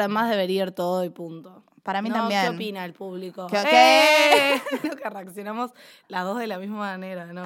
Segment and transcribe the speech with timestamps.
[0.00, 1.64] Que en más debería ir todo y punto.
[1.82, 2.42] Para mí No, también.
[2.42, 3.46] ¿Qué opina el público?
[3.46, 4.62] ¿Qué- ¡Eh!
[4.82, 5.70] Creo que reaccionamos
[6.08, 7.44] las dos de la misma manera, ¿no?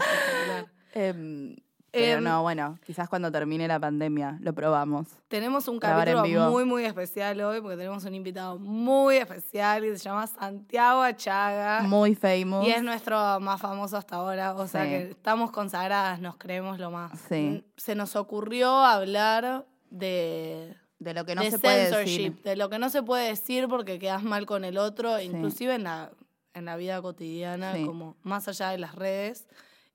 [0.93, 1.57] Em,
[1.91, 5.07] pero Em, no, bueno, quizás cuando termine la pandemia lo probamos.
[5.29, 10.03] Tenemos un capítulo muy, muy especial hoy porque tenemos un invitado muy especial y se
[10.05, 11.83] llama Santiago Achaga.
[11.83, 12.67] Muy famous.
[12.67, 16.91] Y es nuestro más famoso hasta ahora, o sea que estamos consagradas, nos creemos lo
[16.91, 17.13] más.
[17.29, 17.65] Sí.
[17.77, 22.43] Se nos ocurrió hablar de, de lo que no de se puede decir.
[22.43, 25.85] de lo que no se puede decir porque quedas mal con el otro, inclusive en
[25.85, 26.11] la,
[26.55, 27.85] en la vida cotidiana, Sí.
[27.85, 29.47] como más allá de las redes.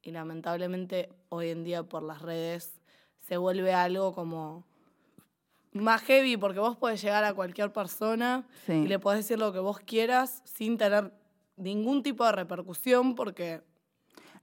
[0.02, 2.80] Y lamentablemente hoy en día por las redes
[3.28, 4.66] se vuelve algo como
[5.74, 8.74] más heavy porque vos podés llegar a cualquier persona Sí.
[8.74, 11.12] y le podés decir lo que vos quieras sin tener
[11.58, 13.62] ningún tipo de repercusión porque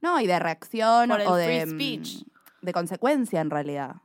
[0.01, 2.23] No, y de reacción Por el o free de, mm, speech.
[2.61, 3.95] de consecuencia en realidad.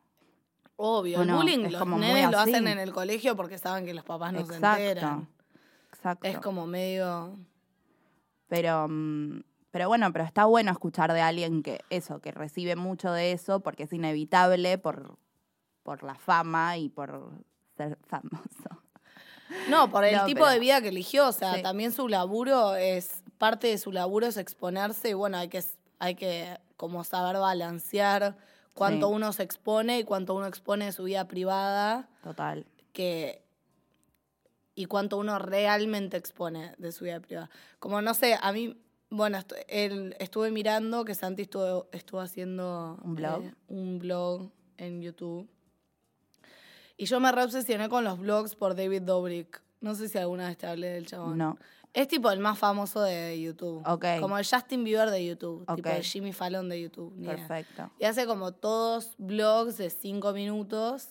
[0.85, 1.37] Obvio, ¿O el no?
[1.37, 4.05] bullying Es los como muy nenes lo hacen en el colegio porque saben que los
[4.05, 5.29] papás no se enteran.
[5.93, 6.27] Exacto.
[6.27, 7.37] Es como medio
[8.49, 13.13] Pero, mm, pero bueno, pero está bueno escuchar de alguien que eso, que recibe mucho
[13.13, 15.17] de eso porque es inevitable por,
[15.83, 17.31] por la fama y por
[17.77, 18.83] ser famoso.
[19.69, 21.63] No, por el No, tipo pero- de vida que eligió, o sea, Sí.
[21.63, 25.63] también su laburo es, parte de su laburo es exponerse y bueno, hay que,
[25.99, 28.37] hay que como saber balancear
[28.75, 29.15] cuánto Sí.
[29.15, 32.67] uno se expone y cuánto uno expone de su vida privada Total.
[32.93, 33.43] que
[34.75, 37.51] y cuánto uno realmente expone de su vida privada.
[37.79, 38.75] Como no sé, a mí,
[39.11, 43.43] bueno, estu- estuve mirando que Santi estuvo, estuvo haciendo ¿Un blog?
[43.43, 45.47] eh, un blog en YouTube.
[46.97, 49.61] Y yo me reobsesioné con los blogs por David Dobrik.
[49.81, 51.37] No sé si alguna vez te hablé del chabón.
[51.37, 51.59] No.
[51.95, 53.83] Es tipo el más famoso de YouTube.
[53.87, 54.05] Ok.
[54.21, 55.67] Como el Justin Bieber de YouTube.
[55.67, 55.95] Tipo Ok.
[55.97, 57.15] el Jimmy Fallon de YouTube.
[57.25, 57.91] Perfecto.
[57.99, 61.11] Y hace como todos blogs de 5 minutos,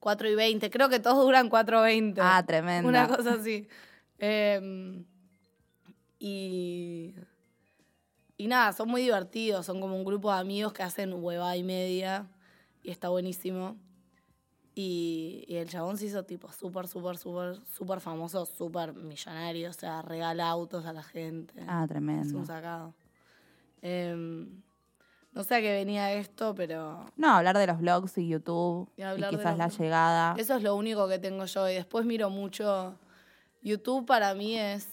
[0.00, 0.70] 4 y 20.
[0.70, 2.20] Creo que todos duran 4 y 20.
[2.24, 2.88] Ah, tremendo.
[2.88, 3.68] Una cosa así.
[4.18, 5.04] Em,
[6.18, 7.14] y,
[8.38, 9.66] y nada, son muy divertidos.
[9.66, 12.26] Son como un grupo de amigos que hacen hueva y media.
[12.82, 13.76] Y está buenísimo.
[14.78, 19.70] Y, y el chabón se hizo tipo súper, súper, súper, súper famoso, súper millonario.
[19.70, 21.54] O sea, regala autos a la gente.
[21.66, 22.38] Ah, Es tremendo.
[22.38, 22.92] un sacado.
[23.80, 24.60] Em,
[25.32, 29.02] no sé a qué venía esto, pero No, hablar de los blogs y YouTube Y
[29.30, 30.34] quizás la llegada.
[30.38, 31.70] eso es lo único que tengo yo.
[31.70, 32.98] Y después miro mucho.
[33.62, 34.88] YouTube para mí es.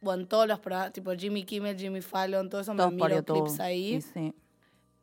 [0.00, 3.44] Bueno, todos los programas, tipo Jimmy Kimmel, Jimmy Fallon, todo eso Todos me miro YouTube.
[3.44, 4.00] clips ahí.
[4.00, 4.34] Sí.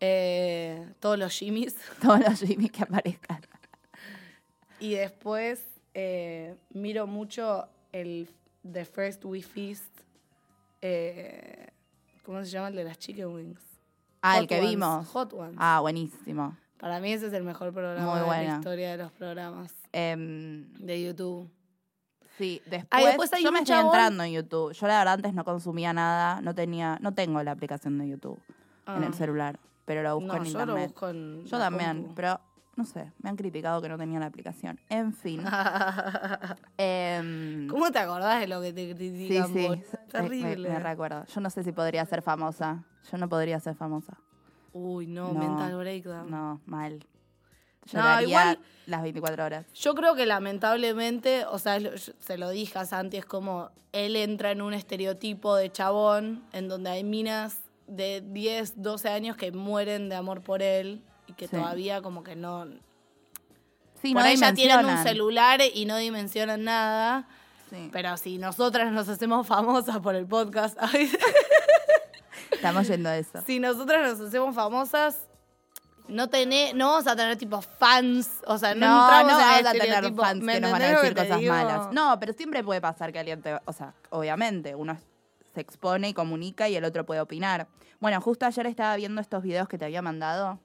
[0.01, 1.75] Eh, todos los Jimmys.
[2.01, 3.41] Todos los Jimmy que aparezcan.
[4.79, 5.63] Y después
[5.93, 8.29] eh, miro mucho el
[8.69, 9.83] The First We Feast.
[10.81, 11.67] eh,
[12.25, 13.61] ¿Cómo se llama el de las Chicken Wings?
[14.21, 15.07] Ah, el que Ones, vimos.
[15.07, 15.55] Hot Ones.
[15.57, 16.55] Ah, buenísimo.
[16.77, 20.71] Para mí ese es el mejor programa Muy de la historia de los programas Em,
[20.73, 21.49] de YouTube.
[22.37, 24.71] sí, después, Ah, después yo me estoy chabón- entrando en YouTube.
[24.73, 28.39] Yo la verdad antes no consumía nada, no tenía, no tengo la aplicación de YouTube
[28.87, 29.07] en Ah.
[29.07, 30.75] el celular, pero lo busco no, en yo internet.
[30.77, 32.15] lo busco en Yo la también, compu.
[32.15, 32.39] pero
[32.79, 34.79] no sé, me han criticado que no tenía la aplicación.
[34.89, 35.43] En fin.
[36.77, 39.47] Em, ¿Cómo te acordás de lo que te sí, critican?
[39.47, 40.69] sí, me- me, Terrible.
[40.69, 41.25] me recuerdo.
[41.25, 42.85] Yo no sé si podría ser famosa.
[43.11, 44.17] Yo no podría ser famosa.
[44.73, 46.29] Uy, no, No, mental breakdown.
[46.31, 46.99] No, mal.
[47.91, 49.65] No, Lloraría igual- las 24 horas.
[49.73, 54.51] Yo creo que lamentablemente, o sea, se lo dije a Santi, es como él entra
[54.51, 57.57] en un estereotipo de chabón en donde hay minas
[57.87, 61.55] de 10, 12 años que mueren de amor por él y que Sí.
[61.55, 62.65] todavía como que no...
[64.01, 67.27] Sí, por no ahí ya tienen un celular y no dimensionan nada.
[67.69, 67.89] Sí.
[67.91, 71.11] Pero si nosotras nos hacemos famosas por el podcast, ay,
[72.51, 73.41] Estamos yendo a eso.
[73.45, 75.27] si nosotras nos hacemos famosas,
[76.07, 79.71] no tené, no vamos a tener tipo fans, o sea, no, No, no, vas a
[79.71, 80.21] tener estereotipo.
[80.23, 81.53] fans ¿Me que nos van a decir cosas digo?
[81.53, 81.93] malas.
[81.93, 83.59] No, pero siempre puede pasar que alguien te...
[83.65, 84.97] O sea, obviamente, uno
[85.53, 87.67] se expone y comunica y el otro puede opinar.
[87.99, 90.59] Bueno, justo ayer estaba viendo estos videos que te había mandado,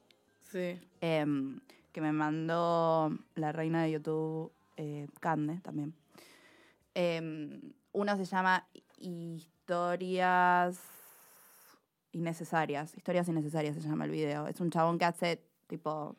[0.54, 0.78] Sí.
[1.00, 1.58] em,
[1.90, 5.94] que me mandó la reina de YouTube, eh, Cande, también.
[6.94, 7.60] Em,
[7.92, 8.64] uno se llama
[8.98, 10.78] Historias
[12.12, 12.96] innecesarias.
[12.96, 14.46] Historias innecesarias se llama el video.
[14.46, 16.14] Es un chabón que hace, tipo,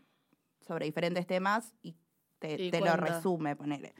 [0.60, 1.96] sobre diferentes temas y
[2.40, 3.94] te, Y te lo resume, ponele.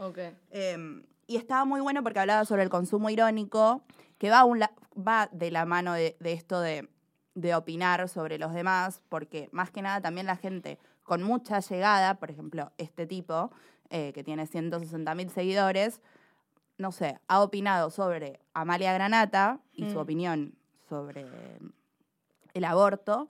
[0.52, 3.84] Eh, y estaba muy bueno porque hablaba sobre el consumo irónico,
[4.18, 6.90] que va, un la- va de la mano de, de esto de,
[7.36, 12.16] de opinar sobre los demás, porque más que nada también la gente con mucha llegada,
[12.16, 13.52] por ejemplo, este tipo,
[13.90, 16.02] eh, que tiene 160 mil seguidores,
[16.78, 20.02] no sé, ha opinado sobre Amalia Granata y su Mm.
[20.02, 20.56] opinión
[20.90, 21.26] sobre
[22.54, 23.28] el aborto,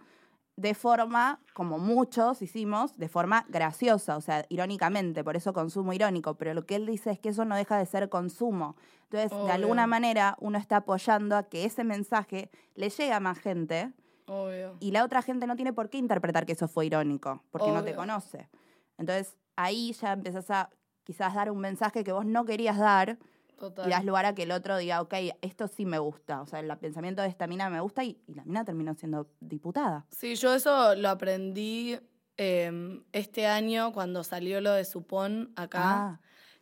[0.58, 6.36] de forma, como muchos hicimos, de forma graciosa, o sea, irónicamente, por eso consumo irónico,
[6.36, 8.76] pero lo que él dice es que eso no deja de ser consumo.
[9.10, 13.40] Entonces, de alguna manera, uno está apoyando a que ese mensaje le llegue a más
[13.40, 13.92] gente
[14.28, 14.78] Obvio.
[14.80, 17.84] y la otra gente no tiene por qué interpretar que eso fue irónico, porque no
[17.84, 18.50] te conoce.
[18.98, 20.70] Entonces, ahí ya empezás a
[21.04, 23.20] quizás dar un mensaje que vos no querías dar
[23.58, 23.88] Total.
[23.88, 26.42] y das lugar a que el otro diga, ok, esto sí me gusta.
[26.42, 29.28] O sea, el pensamiento de esta mina me gusta y, y la mina terminó siendo
[29.40, 30.06] diputada.
[30.12, 31.98] Sí, yo eso lo aprendí
[32.38, 35.82] eh, este año cuando salió lo de Supón acá.
[35.84, 36.20] Ah,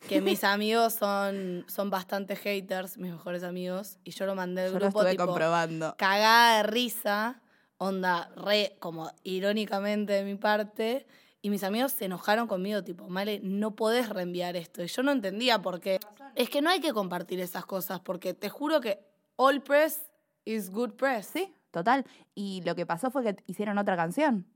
[0.07, 3.98] Que mis amigos son, son bastante haters, mis mejores amigos.
[4.04, 5.96] Y yo lo mandé al yo lo grupo estuve tipo comprobando.
[5.98, 7.42] cagada de risa,
[7.78, 11.06] onda re, como irónicamente de mi parte.
[11.45, 14.81] Y mis amigos se enojaron conmigo, tipo, Male, no podés reenviar esto.
[14.81, 16.00] Y yo no entendía por qué.
[16.36, 19.06] Es que no hay que compartir esas cosas, porque te juro que
[19.36, 20.10] all press
[20.45, 21.28] is good press.
[21.28, 22.06] Sí, total.
[22.34, 24.48] Y lo que pasó fue que hicieron otra canción.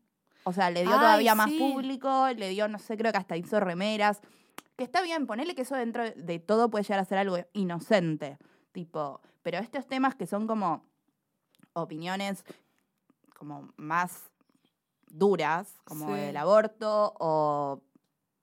[0.46, 3.36] O sea, le dio Ay, todavía más público, le dio, no sé, creo que hasta
[3.36, 4.22] hizo remeras.
[4.78, 8.38] Que está bien, ponerle que eso dentro de todo puede llegar a ser algo inocente.
[8.72, 10.86] Tipo, pero estos temas que son como
[11.74, 12.46] opiniones
[13.36, 14.32] como más
[15.10, 16.22] duras, como Sí.
[16.22, 17.82] el aborto o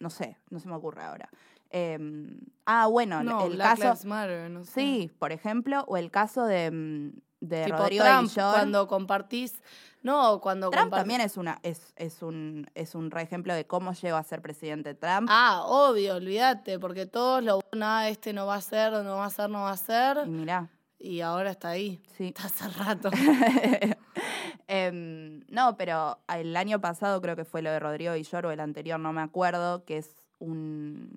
[0.00, 1.28] no sé, no se me ocurre ahora.
[1.70, 4.06] Em, ah, bueno, el- No, el Black caso.
[4.06, 4.72] Matter, no sé.
[4.72, 8.52] Sí, por ejemplo, o el caso de, mm, de Tipo Rodrigo Trump, Guillón.
[8.52, 9.62] cuando compartís...
[10.02, 13.66] No, cuando Trump compar- también es una es, es un es un re ejemplo de
[13.66, 15.28] cómo llegó a ser presidente Trump.
[15.30, 17.60] Ah, obvio, olvídate, porque todos lo...
[17.72, 20.18] Nada, este no va a ser, no va a ser, no va a ser.
[20.26, 20.68] Y mirá,
[20.98, 22.02] Y ahora está ahí.
[22.18, 22.28] sí.
[22.36, 23.10] Está hace rato.
[24.68, 28.60] Em, no, pero el año pasado creo que fue lo de Rodrigo Villoro, o el
[28.60, 31.10] anterior, no me acuerdo, que es un...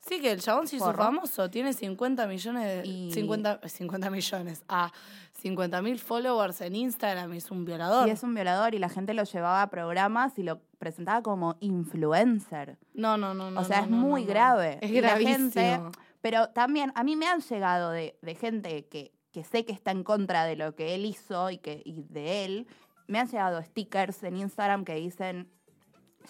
[0.00, 2.88] Sí, que el chabón se hizo famoso, tiene 50 millones de...
[2.88, 4.92] Y- 50, 50 millones, ah,
[5.40, 8.06] 50 mil followers en Instagram, es un violador.
[8.06, 11.56] Y es un violador y la gente lo llevaba a programas y lo presentaba como
[11.60, 12.78] influencer.
[12.94, 13.60] No, no, no, no.
[13.60, 14.78] o sea, no, es no, muy no, grave.
[14.80, 15.36] Es Y gravísimo.
[15.52, 15.80] gente-
[16.20, 19.90] Pero también a mí me han llegado de, de gente que, que sé que está
[19.90, 22.66] en contra de lo que él hizo y, que, y de él.
[23.08, 25.48] Me han llegado stickers en Instagram que dicen,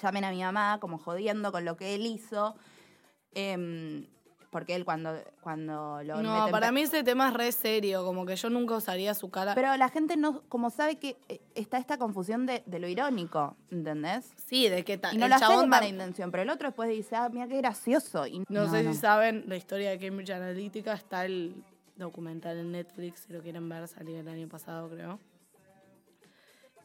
[0.02, 2.54] llamen a mi mamá como jodiendo con lo que él hizo.
[3.32, 4.06] Em,
[4.50, 5.12] porque él cuando,
[5.42, 8.76] cuando lo No, meten para mí ese tema es re serio, como que yo nunca
[8.76, 9.54] usaría su cara.
[9.54, 13.56] Pero la gente no, como sabe que eh, está esta confusión de, de lo irónico,
[13.70, 14.32] ¿entendés?
[14.46, 16.88] sí, de que ta- Y no el hace chabón tam- intención, pero el otro después
[16.88, 18.26] dice, ah, mira qué gracioso.
[18.26, 21.62] Y No, sé si saben la historia de Cambridge Analytica, está el
[21.96, 25.18] documental en Netflix, si lo quieren ver, salió el año pasado creo.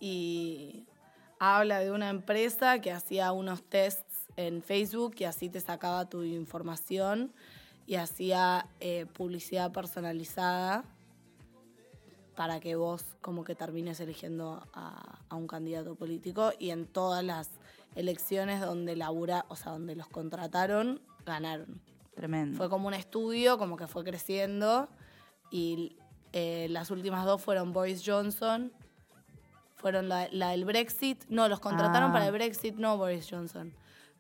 [0.02, 0.86] Y
[1.40, 6.24] habla de una empresa que hacía unos tests en Facebook y así te sacaba tu
[6.24, 7.32] información
[7.88, 10.84] y hacía eh, publicidad personalizada
[12.36, 17.24] para que vos como que termines eligiendo a, a un candidato político y en todas
[17.24, 17.50] las
[17.96, 21.82] elecciones donde labura, o sea, donde los contrataron, ganaron.
[22.16, 22.58] Tremendo.
[22.58, 24.90] Fue como un estudio, como que fue creciendo
[25.50, 25.98] y
[26.34, 28.72] eh, las últimas dos fueron Boris Johnson,
[29.82, 32.14] fueron la, la del Brexit, no, los contrataron Ah.
[32.14, 33.74] para el Brexit, no Boris Johnson,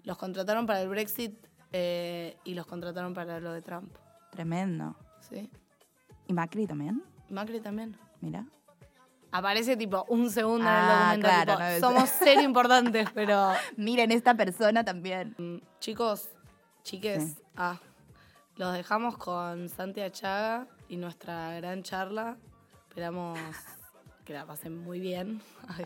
[0.03, 1.33] los contrataron para el Brexit
[1.71, 3.95] eh, y los contrataron para lo de Trump,
[4.31, 4.95] Tremendo.
[5.29, 5.49] ¿sí?
[6.27, 7.03] ¿Y Macri también?
[7.29, 7.97] Macri también.
[8.21, 8.45] Mira.
[9.33, 11.45] Aparece tipo un segundo Ah, en el documental.
[11.45, 13.51] claro, tipo, no Somos ser importantes, pero.
[13.77, 15.35] Miren, esta persona también.
[15.37, 16.29] mm, Chicos,
[16.83, 17.37] chiques, Sí.
[17.55, 17.79] ah,
[18.57, 22.37] los dejamos con Santi Achaga y nuestra gran charla.
[22.89, 23.39] Esperamos
[24.25, 25.41] que la pasen muy bien.
[25.67, 25.85] Ay,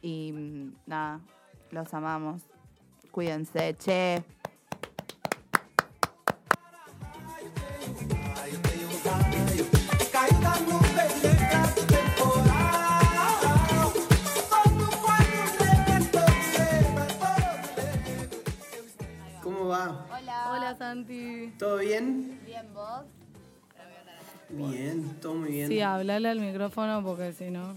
[0.00, 1.20] Y mm, nada,
[1.70, 2.42] los amamos.
[3.10, 4.22] Cuídense, che.
[19.42, 20.06] ¿Cómo va?
[20.12, 20.52] Hola.
[20.52, 21.54] Hola Santi.
[21.58, 22.17] ¿Todo bien?
[24.58, 25.68] Bien, todo muy bien.
[25.68, 27.76] Sí, hablale al micrófono porque si no.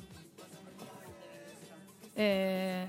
[2.15, 2.87] Eh,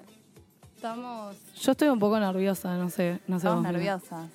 [0.76, 1.37] estamos.
[1.61, 3.20] Yo estoy un poco nerviosa, no sé.
[3.26, 4.26] No sé Estamos vos, nerviosas.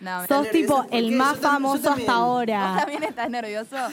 [0.00, 2.08] No, Sos nerviosa tipo porque el yo más tam- yo famoso también.
[2.10, 2.76] hasta ¿Vos ahora.
[2.78, 3.76] también estás nervioso?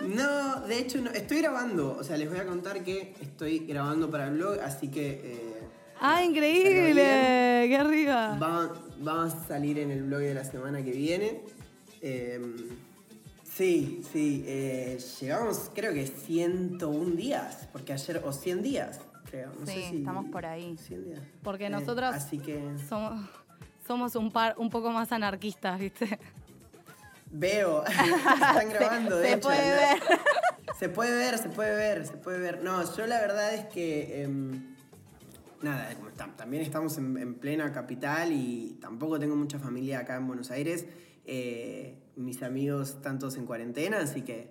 [0.00, 1.94] No, de hecho no, estoy grabando.
[2.00, 5.54] O sea, les voy a contar que estoy grabando para el blog, así que eh,
[6.00, 7.66] ¡Ah, increíble!
[7.68, 8.38] ¡Qué arriba!
[8.42, 11.42] va- vamos a salir en el blog de la semana que viene.
[12.00, 12.40] Eh,
[13.60, 19.00] sí, sí, eh, llevamos creo que 101 días, porque ayer, o 100 días,
[19.30, 19.52] creo.
[19.60, 20.78] No Sí, sé si- estamos por ahí.
[20.78, 21.20] 100 días.
[21.42, 23.28] Porque Eh, nosotras Así que somos,
[23.86, 26.18] somos un par un poco más anarquistas, ¿viste?
[27.30, 29.48] veo, están grabando, de Se hecho.
[29.48, 30.02] puede ver.
[30.78, 32.62] Se puede ver, se puede ver, se puede ver.
[32.64, 34.22] No, yo la verdad es que.
[34.22, 34.74] em,
[35.60, 35.90] nada,
[36.38, 40.86] también estamos en, en plena capital y tampoco tengo mucha familia acá en Buenos Aires.
[41.26, 44.50] Eh, mis amigos están todos en cuarentena, así que.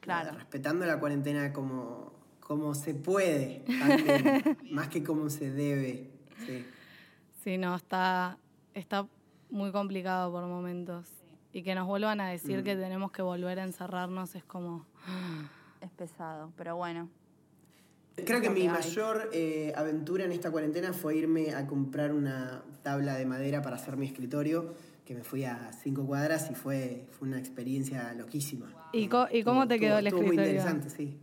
[0.00, 0.26] Claro.
[0.26, 6.10] nada, respetando la cuarentena como, como se puede, también, más que como se debe.
[6.46, 6.64] Sí.
[7.44, 8.38] Sí, no, está,
[8.74, 9.06] está
[9.50, 11.06] muy complicado por momentos.
[11.52, 14.86] Y que nos vuelvan a decir que tenemos que volver a encerrarnos es como...
[15.80, 17.08] Es pesado, pero bueno.
[18.26, 23.14] Creo que mi mayor eh, aventura en esta cuarentena fue irme a comprar una tabla
[23.16, 24.74] de madera para hacer mi escritorio,
[25.10, 28.72] que me fui a cinco cuadras y fue, fue una experiencia loquísima.
[28.92, 30.52] ¿Y co- y cómo te quedó el estuvo muy escritorio?
[30.60, 31.18] interesante, sí.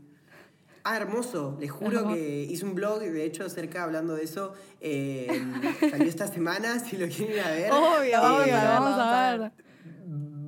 [0.83, 1.55] Ah, hermoso.
[1.57, 2.13] Les juro Hermoso.
[2.13, 4.53] que hice un blog, de hecho, acerca hablando de eso.
[4.81, 5.29] eh,
[5.89, 7.71] salió esta semana, si lo quieren ir a ver.
[7.71, 9.51] Obvio, Eh, obvio, lo vamos a ver.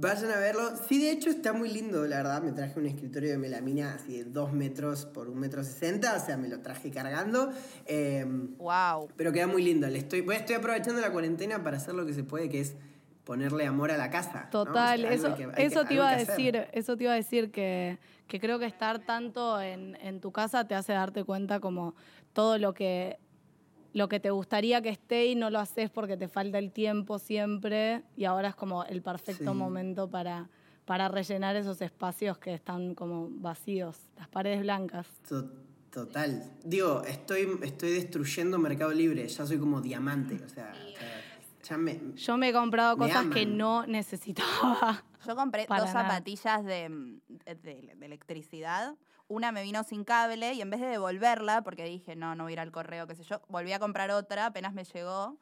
[0.01, 0.71] Vayan a verlo.
[0.89, 2.43] Sí, de hecho está muy lindo, la verdad.
[2.43, 6.25] Me traje un escritorio de melamina así de 2 metros por 1 metro 60, o
[6.25, 7.53] sea, me lo traje cargando.
[7.85, 8.25] Eh,
[8.57, 9.07] Wow.
[9.15, 9.87] pero queda muy lindo.
[9.87, 12.75] Le estoy, estoy aprovechando la cuarentena para hacer lo que se puede, que es
[13.23, 14.43] ponerle amor a la casa.
[14.45, 14.49] ¿no?
[14.49, 16.27] Total, O sea, algo eso, que- hay que- eso te iba a hacer.
[16.27, 17.97] decir, eso te iba a decir que,
[18.27, 21.95] que creo que estar tanto en, en tu casa te hace darte cuenta como
[22.33, 23.17] todo lo que
[23.91, 27.17] lo que te gustaría que esté y no lo haces porque te falta el tiempo
[27.17, 29.57] siempre y ahora es como el perfecto Sí.
[29.57, 30.47] momento para,
[30.85, 35.07] para rellenar esos espacios que están como vacíos, las paredes blancas.
[35.27, 35.49] To-
[35.91, 36.43] Total.
[36.63, 39.27] Digo, estoy, estoy destruyendo Mercado Libre.
[39.27, 40.35] Ya soy como diamante.
[40.35, 41.21] O sea, o sea,
[41.63, 41.99] ya me.
[42.15, 45.03] Yo me he comprado Me cosas que no necesitaba.
[45.27, 46.07] Yo compré Para dos nada.
[46.09, 47.19] zapatillas de,
[47.61, 48.95] de- electricidad.
[49.27, 52.51] Una me vino sin cable y en vez de devolverla, porque dije, no, no voy
[52.51, 55.37] a ir al correo, qué sé yo, volví a comprar otra, apenas me llegó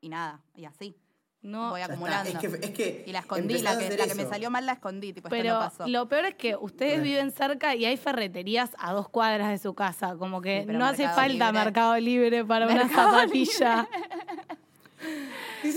[0.00, 0.96] y nada, y así.
[1.44, 2.30] No, Voy acumulando.
[2.30, 4.74] Es que, es que Y la escondí, la que, la que me salió mal la
[4.74, 5.88] escondí, tipo, esto Pero no pasó.
[5.88, 9.74] lo peor es que ustedes viven cerca y hay ferreterías a dos cuadras de su
[9.74, 10.14] casa.
[10.16, 13.88] Como que Sí, pero no hace falta Libre- Mercado Libre para una zapatilla.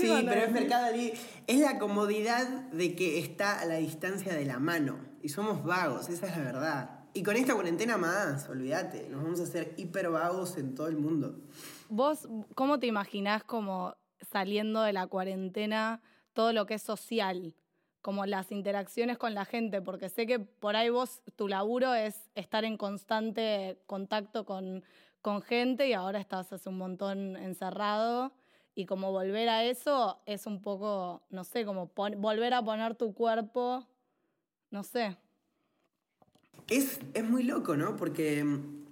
[0.06, 1.18] Sí, pero es Mercado Libre.
[1.46, 4.98] Es la comodidad de que está a la distancia de la mano.
[5.22, 6.96] Y somos vagos, esa es la verdad.
[7.16, 10.98] Y con esta cuarentena más, olvídate, nos vamos a hacer hiper vagos en todo el
[10.98, 11.40] mundo.
[11.88, 13.96] ¿Vos cómo te imaginás como
[14.30, 16.02] saliendo de la cuarentena
[16.34, 17.54] todo lo que es social?
[18.02, 22.28] Como las interacciones con la gente, porque sé que por ahí vos, tu laburo es
[22.34, 24.84] estar en constante contacto con,
[25.22, 28.34] con gente y ahora estás hace un montón encerrado.
[28.78, 33.14] Y como volver a eso es un poco, no sé, como volver a poner tu
[33.14, 33.86] cuerpo,
[34.70, 35.16] no sé.
[36.68, 37.96] Es, es muy loco, ¿no?
[37.96, 38.84] Porque mm,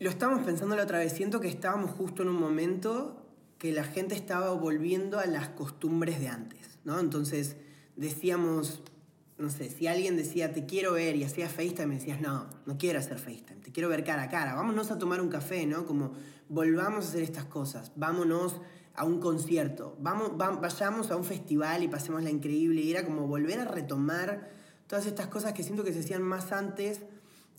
[0.00, 1.14] lo estábamos pensando la otra vez.
[1.14, 6.20] Siento que estábamos justo en un momento que la gente estaba volviendo a las costumbres
[6.20, 7.00] de antes, ¿no?
[7.00, 7.56] Entonces
[7.96, 8.82] decíamos,
[9.38, 12.76] no sé, si alguien decía te quiero ver y hacía FaceTime, me decías, no, no
[12.76, 15.86] quiero hacer FaceTime, te quiero ver cara a cara, vámonos a tomar un café, ¿no?
[15.86, 16.12] Como
[16.48, 18.60] volvamos a hacer estas cosas, vámonos
[18.94, 22.80] a un concierto, vamos, va- vayamos a un festival y pasémosla increíble.
[22.80, 24.50] Y era como volver a retomar
[24.86, 27.00] todas estas cosas que siento que se hacían más antes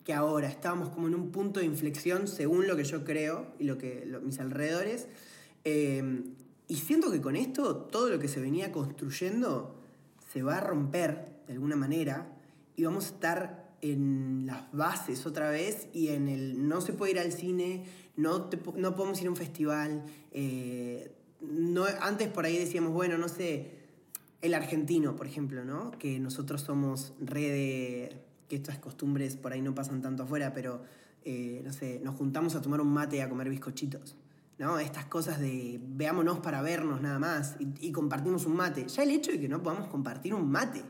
[0.03, 0.48] que ahora.
[0.48, 4.03] Estábamos como en un punto de inflexión, según lo que yo creo y lo que
[4.06, 5.08] lo- mis alrededores.
[5.63, 6.24] Eh,
[6.70, 9.75] y siento que con esto todo lo que se venía construyendo
[10.34, 12.29] se va a romper de alguna manera
[12.75, 17.12] y vamos a estar en las bases otra vez y en el no se puede
[17.13, 17.86] ir al cine,
[18.17, 20.03] no, no podemos ir a un festival.
[20.31, 23.71] eh, no, antes por ahí decíamos, bueno, no sé,
[24.41, 25.91] el argentino, por ejemplo, ¿no?
[25.91, 28.21] Que nosotros somos re de...
[28.50, 30.81] que estas costumbres por ahí no pasan tanto afuera, pero,
[31.25, 34.15] eh, no sé, nos juntamos a tomar un mate y a comer bizcochitos.
[34.57, 34.79] ¿No?
[34.79, 38.88] Estas cosas de veámonos para vernos nada más y, compartimos un mate.
[38.88, 40.81] Ya el hecho de que no podamos compartir un mate,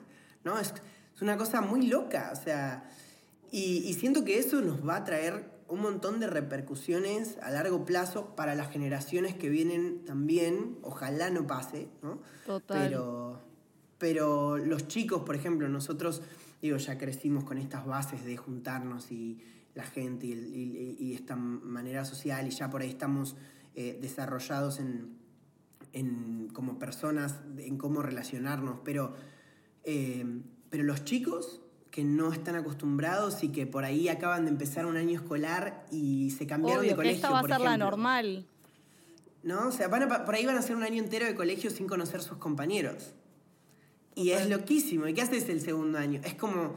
[0.45, 0.57] ¿no?
[0.57, 0.73] Es,
[1.13, 2.89] es una cosa muy loca, o sea,
[3.51, 8.35] y siento que eso nos va a traer un montón de repercusiones a largo plazo
[8.35, 10.77] para las generaciones que vienen también.
[10.81, 12.19] Ojalá no pase, ¿no?
[12.45, 12.87] Total.
[12.87, 13.39] Pero,
[13.97, 16.21] pero los chicos, por ejemplo, nosotros,
[16.61, 19.39] digo, ya crecimos con estas bases de juntarnos y
[19.75, 23.35] la gente y, el- y- y esta manera social y ya por ahí estamos
[23.75, 25.17] eh, desarrollados en,
[25.93, 29.13] en- como personas, en cómo relacionarnos, pero,
[29.83, 30.25] eh,
[30.69, 31.61] pero los chicos
[31.97, 36.29] que no están acostumbrados y que por ahí acaban de empezar un año escolar y
[36.29, 37.85] se cambiaron de que colegio, esta va a por ser la ejemplo.
[37.89, 38.45] normal.
[39.41, 39.69] ¿No?
[39.69, 41.87] O sea, van a por ahí van a hacer un año entero de colegio sin
[41.87, 43.15] conocer sus compañeros.
[44.13, 45.07] Y es loquísimo.
[45.07, 46.21] ¿Y qué haces el segundo año?
[46.23, 46.75] Es como,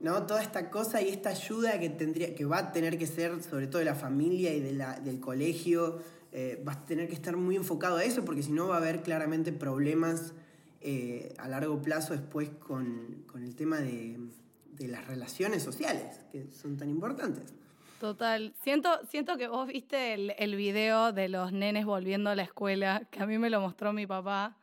[0.00, 0.22] ¿no?
[0.22, 3.66] Toda esta cosa y esta ayuda que tendría, que va a tener que ser, sobre
[3.66, 5.98] todo de la familia y de la- del colegio,
[6.32, 8.78] eh, vas a tener que estar muy enfocado a eso, porque si no va a
[8.78, 10.32] haber claramente problemas
[10.80, 14.18] eh, a largo plazo después con, con el tema de,
[14.82, 17.54] de las relaciones sociales, que son tan importantes.
[18.00, 18.52] Total.
[18.62, 23.02] Siento, siento que vos viste el, el video de los nenes volviendo a la escuela,
[23.10, 24.56] que a mí me lo mostró mi papá,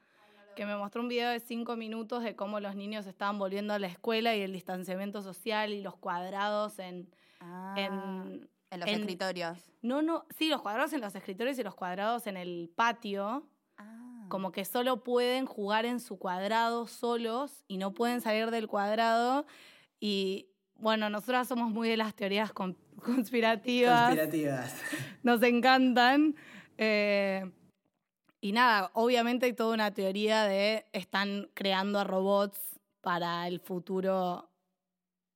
[0.56, 3.80] que me mostró un video de cinco minutos de cómo los niños estaban volviendo a
[3.80, 7.10] la escuela y el distanciamiento social y los cuadrados en...
[7.40, 9.72] Ah, en, en los en- escritorios.
[9.82, 13.48] No, no, sí, los cuadrados en los escritorios y los cuadrados en el patio,
[13.82, 14.26] Ah.
[14.28, 19.46] como que solo pueden jugar en su cuadrado solos y no pueden salir del cuadrado.
[20.00, 24.16] Y bueno, nosotras somos muy de las teorías con- conspirativas.
[24.16, 24.76] Conspirativas.
[25.24, 26.36] Nos encantan.
[26.78, 27.50] Eh,
[28.42, 34.50] y nada, obviamente hay toda una teoría de están creando a robots para el futuro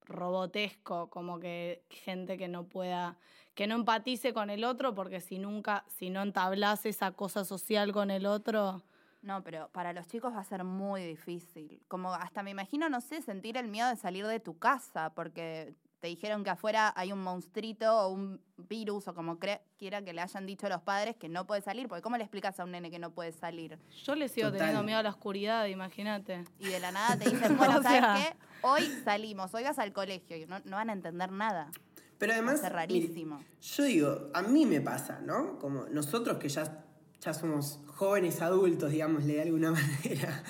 [0.06, 3.18] robotesco, como que gente que no pueda,
[3.56, 7.92] que no empatice con el otro, porque si nunca, si no entablas esa cosa social
[7.92, 8.84] con el otro,
[9.24, 11.82] No, pero para los chicos va a ser muy difícil.
[11.88, 15.74] Como hasta me imagino, no sé, sentir el miedo de salir de tu casa, porque
[16.02, 20.20] te dijeron que afuera hay un monstruito o un virus o como quiera que le
[20.22, 22.72] hayan dicho a los padres que no puede salir, porque ¿cómo le explicas a un
[22.72, 23.80] nene que no puede salir?
[24.04, 24.60] yo le sigo Total.
[24.60, 26.44] teniendo miedo a la oscuridad, imagínate.
[26.60, 28.16] Y de la nada te dicen, bueno, ¿sabes sea.
[28.18, 28.36] qué?
[28.64, 31.72] Hoy salimos, hoy vas al colegio y no, no van a entender nada.
[32.18, 33.42] Pero Va a además, mire, rarísimo.
[33.62, 35.58] yo digo, a mí me pasa, ¿no?
[35.60, 36.84] Como nosotros que ya,
[37.24, 39.72] ya somos jóvenes adultos, digámosle de alguna
[40.04, 40.44] manera.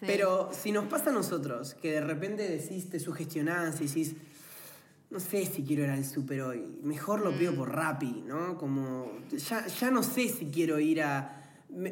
[0.00, 4.14] Pero si nos pasa a nosotros, que de repente decís, te sugestionás y decís,
[5.10, 8.58] no sé si quiero ir al súper hoy, mejor lo pido por Rappi, ¿no?
[8.58, 11.42] Como, ya, ya no sé si quiero ir a...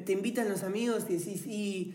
[0.04, 1.94] te invitan los amigos y decís, y...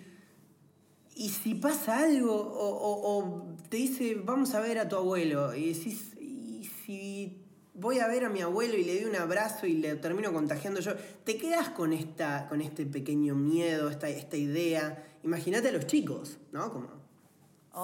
[1.15, 5.53] Y si pasa algo, o, o- o te dice, vamos a ver a tu abuelo,
[5.53, 7.37] y decís, y si
[7.79, 10.79] voy a ver a mi abuelo y le doy un abrazo y le termino contagiando
[10.79, 15.03] yo, te quedas con, esta, con este pequeño miedo, esta, esta idea.
[15.23, 16.71] Imagínate a los chicos, ¿no?
[16.71, 16.99] Como,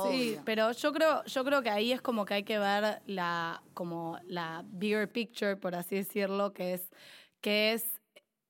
[0.10, 3.62] Sí, pero yo creo, yo creo que ahí es como que hay que ver la,
[3.74, 6.90] como la bigger picture, por así decirlo, que es,
[7.40, 8.02] que es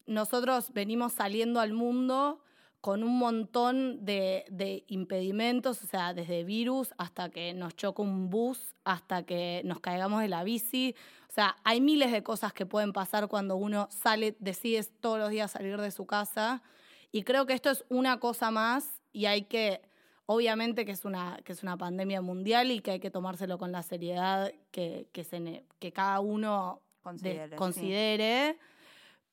[0.08, 2.42] nosotros venimos saliendo al mundo
[2.82, 8.30] con un montón de, de impedimentos, o sea, desde virus hasta que nos choca un
[8.30, 10.96] bus, hasta que nos caigamos de la bici.
[11.36, 15.30] O sea, hay miles de cosas que pueden pasar cuando uno sale, decide todos los
[15.32, 16.64] días salir de su casa.
[17.12, 19.82] Y creo que esto es una cosa más y hay que,
[20.28, 23.74] obviamente que es una, que es una pandemia mundial y que hay que tomárselo con
[23.74, 27.56] la seriedad que, que, se ne- que cada uno de- Considere, sí.
[27.58, 28.58] considere.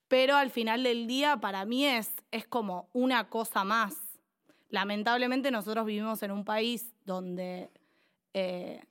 [0.09, 3.95] Pero al final del día, para mí es, es como una cosa más.
[4.67, 7.69] Lamentablemente nosotros vivimos en un país donde
[8.33, 8.83] eh,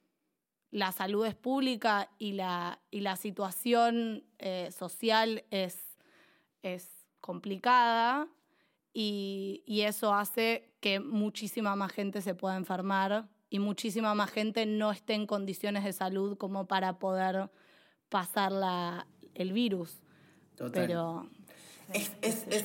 [0.73, 5.99] la salud es pública y la, y la situación eh, social es,
[6.63, 6.89] es
[7.21, 8.27] complicada
[8.95, 14.65] y, y eso hace que muchísima más gente se pueda enfermar y muchísima más gente
[14.65, 17.51] no esté en condiciones de salud como para poder
[18.09, 20.01] pasar la, el virus.
[20.57, 20.87] total.
[20.87, 21.31] Pero
[21.93, 22.65] Es, es, es,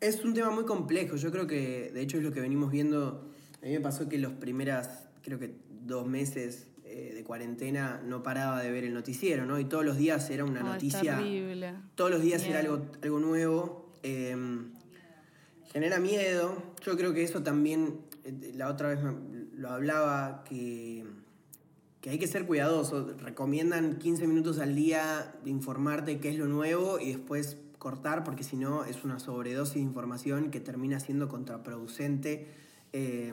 [0.00, 1.14] es un tema muy complejo.
[1.14, 3.30] Yo creo que, de hecho, es lo que venimos viendo.
[3.62, 8.22] A mí me pasó que los primeras, creo que dos meses eh, de cuarentena no
[8.22, 9.58] paraba de ver el noticiero, ¿no?
[9.58, 11.16] Y todos los días era una noticia.
[11.16, 11.74] terrible.
[11.94, 13.92] Todos los días era algo, algo nuevo.
[14.02, 14.36] eh,
[15.72, 16.62] genera miedo.
[16.84, 19.14] Yo creo que eso también, eh, la otra vez me-
[19.56, 21.04] lo hablaba, que,
[22.00, 23.14] que hay que ser cuidadoso.
[23.18, 28.44] Recomiendan 15 minutos al día de informarte qué es lo nuevo y después cortar, porque
[28.44, 32.48] si no es una sobredosis de información que termina siendo contraproducente
[32.92, 33.32] eh,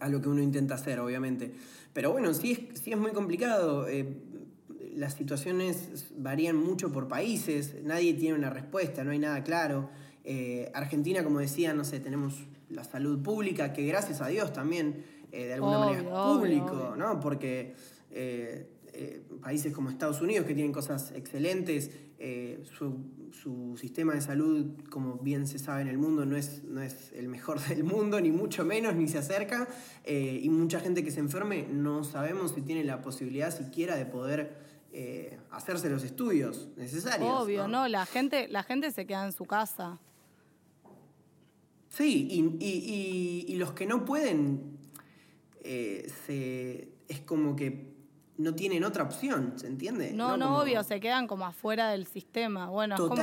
[0.00, 1.52] a lo que uno intenta hacer, obviamente.
[1.92, 3.88] Pero bueno, sí es, sí es muy complicado.
[3.88, 4.16] eh,
[4.94, 9.88] las situaciones varían mucho por países, nadie tiene una respuesta, no hay nada claro.
[10.22, 12.34] Eh, Argentina, como decía, no sé, tenemos
[12.68, 15.02] la salud pública, que gracias a Dios también
[15.32, 16.96] eh, de alguna manera es obvio, público, obvio.
[16.96, 17.20] ¿no?
[17.20, 17.74] Porque
[19.40, 21.90] países como Estados Unidos, que tienen cosas excelentes,
[22.76, 22.98] su,
[23.32, 27.12] su sistema de salud, como bien se sabe en el mundo, no es, no es
[27.12, 29.68] el mejor del mundo, ni mucho menos, ni se acerca.
[30.04, 34.06] eh, y mucha gente que se enferme no sabemos si tiene la posibilidad siquiera de
[34.06, 34.56] poder
[34.92, 37.28] eh, hacerse los estudios necesarios.
[37.30, 37.88] Obvio, ¿no?
[37.88, 39.98] La gente, la gente se queda en su casa.
[41.88, 44.78] Sí, y, y- y- y los que no pueden,
[45.62, 47.91] eh, se, es como que
[48.38, 50.12] no tienen otra opción, ¿se entiende?
[50.12, 52.68] No, no, Como- obvio, se quedan como afuera del sistema.
[52.68, 53.22] Bueno, es como,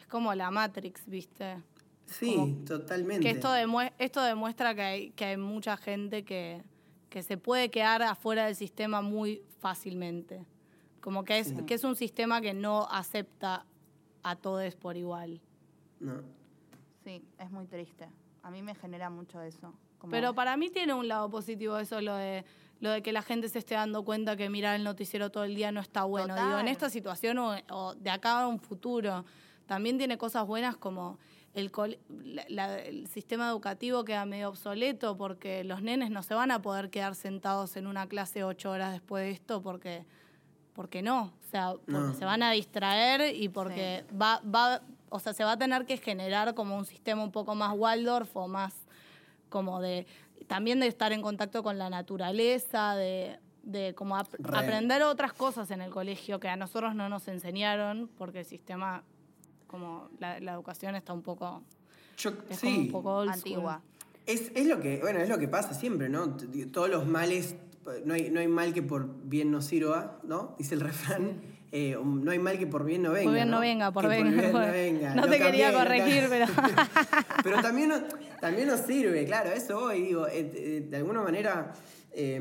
[0.00, 1.62] es como la Matrix, ¿viste?
[2.06, 3.22] Sí, como- totalmente.
[3.22, 6.62] Que esto, demue- esto demuestra que hay, que hay mucha gente que,
[7.08, 10.44] que se puede quedar afuera del sistema muy fácilmente.
[11.00, 13.64] Como que es, que es un sistema que no acepta
[14.24, 15.40] a todos por igual.
[16.00, 16.20] No.
[17.04, 18.08] Sí, es muy triste.
[18.42, 19.72] A mí me genera mucho eso.
[19.98, 22.44] Como- Pero para mí tiene un lado positivo eso, lo de,
[22.80, 25.54] lo de que la gente se esté dando cuenta que mirar el noticiero todo el
[25.54, 26.28] día no está bueno.
[26.34, 26.46] Total.
[26.46, 29.24] Digo, en esta situación o, o de acá a un futuro,
[29.66, 31.18] también tiene cosas buenas como
[31.54, 31.72] el,
[32.24, 36.60] la- la- el sistema educativo queda medio obsoleto porque los nenes no se van a
[36.60, 40.04] poder quedar sentados en una clase ocho horas después de esto porque,
[40.74, 41.32] porque no.
[41.40, 42.12] O sea, porque No.
[42.14, 45.96] se van a distraer y porque va, va, o sea, se va a tener que
[45.96, 48.74] generar como un sistema un poco más Waldorf o más
[49.48, 50.06] como de
[50.46, 54.58] también de estar en contacto con la naturaleza, de, de como ap- Re.
[54.58, 59.02] aprender otras cosas en el colegio que a nosotros no nos enseñaron, porque el sistema,
[59.66, 61.62] como la, la educación está un poco,
[62.18, 63.82] Yo, es como un sí, poco antigua.
[64.26, 66.36] Es, es lo que, bueno, es lo que pasa siempre, ¿no?
[66.72, 67.56] Todos los males,
[68.04, 70.54] no hay, no hay mal que por bien no sirva, ¿no?
[70.58, 71.40] Dice el refrán.
[71.78, 73.24] Eh, um, no hay mal que por bien no venga.
[73.24, 73.60] Por bien no ¿no?
[73.60, 75.14] venga, por venga, bien por- no venga.
[75.20, 76.46] no te quería cambié, corregir, pero-
[77.44, 78.02] pero también, nos-
[78.40, 81.74] también nos sirve, claro, eso voy, digo, eh, eh, de alguna manera
[82.12, 82.40] eh,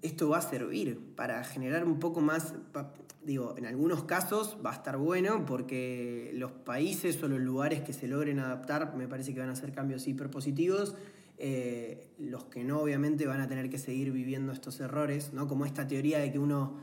[0.00, 4.70] esto va a servir para generar un poco más, pa- digo, en algunos casos va
[4.70, 9.34] a estar bueno porque los países o los lugares que se logren adaptar me parece
[9.34, 10.94] que van a ser cambios hiper positivos.
[11.36, 15.48] Eh, los que no, obviamente, van a tener que seguir viviendo estos errores, ¿no?
[15.48, 16.78] Como esta teoría de que uno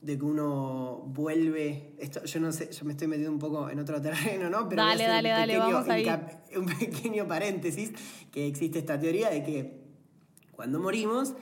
[0.00, 1.94] de que uno vuelve.
[1.98, 4.58] Esto, yo no sé, yo me estoy metiendo un poco en otro terreno, ¿no?
[4.58, 6.04] a Dale, hacer un dale, dale, pequeño vamos ahí.
[6.04, 7.92] hincap- Un pequeño paréntesis,
[8.30, 9.80] que existe esta teoría de que
[10.52, 11.34] cuando morimos,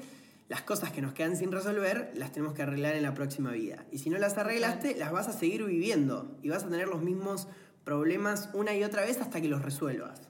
[0.48, 3.86] las cosas que nos quedan sin resolver las tenemos que arreglar en la próxima vida.
[3.92, 7.00] Y si no las arreglaste, las vas a seguir viviendo y vas a tener los
[7.02, 7.48] mismos
[7.84, 10.20] problemas una y otra vez hasta que los resuelvas.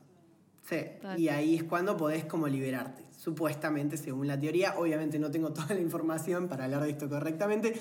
[0.69, 1.19] Sí, Tal.
[1.19, 4.75] y ahí es cuando podés como liberarte, supuestamente, según la teoría.
[4.79, 7.75] Obviamente no tengo toda la información para hablar de esto correctamente,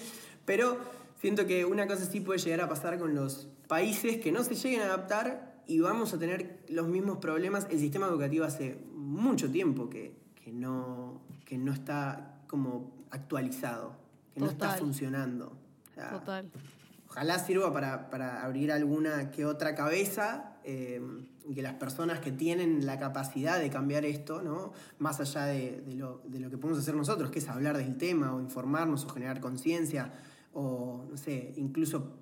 [0.46, 0.78] pero
[1.20, 4.56] siento que una cosa sí puede llegar a pasar con los países que no se
[4.56, 7.68] lleguen a adaptar y vamos a tener los mismos problemas.
[7.70, 13.96] El sistema educativo hace mucho tiempo que, que no, que no está como actualizado,
[14.34, 15.58] que no está funcionando.
[15.92, 16.52] O sea, Total.
[17.10, 21.00] Ojalá sirva para, para abrir alguna que otra cabeza eh,
[21.48, 24.74] y que las personas que tienen la capacidad de cambiar esto, ¿no?
[24.98, 27.98] más allá de, de lo, de lo que podemos hacer nosotros, que es hablar del
[27.98, 30.12] tema o informarnos o generar conciencia
[30.54, 32.18] o, no sé, incluso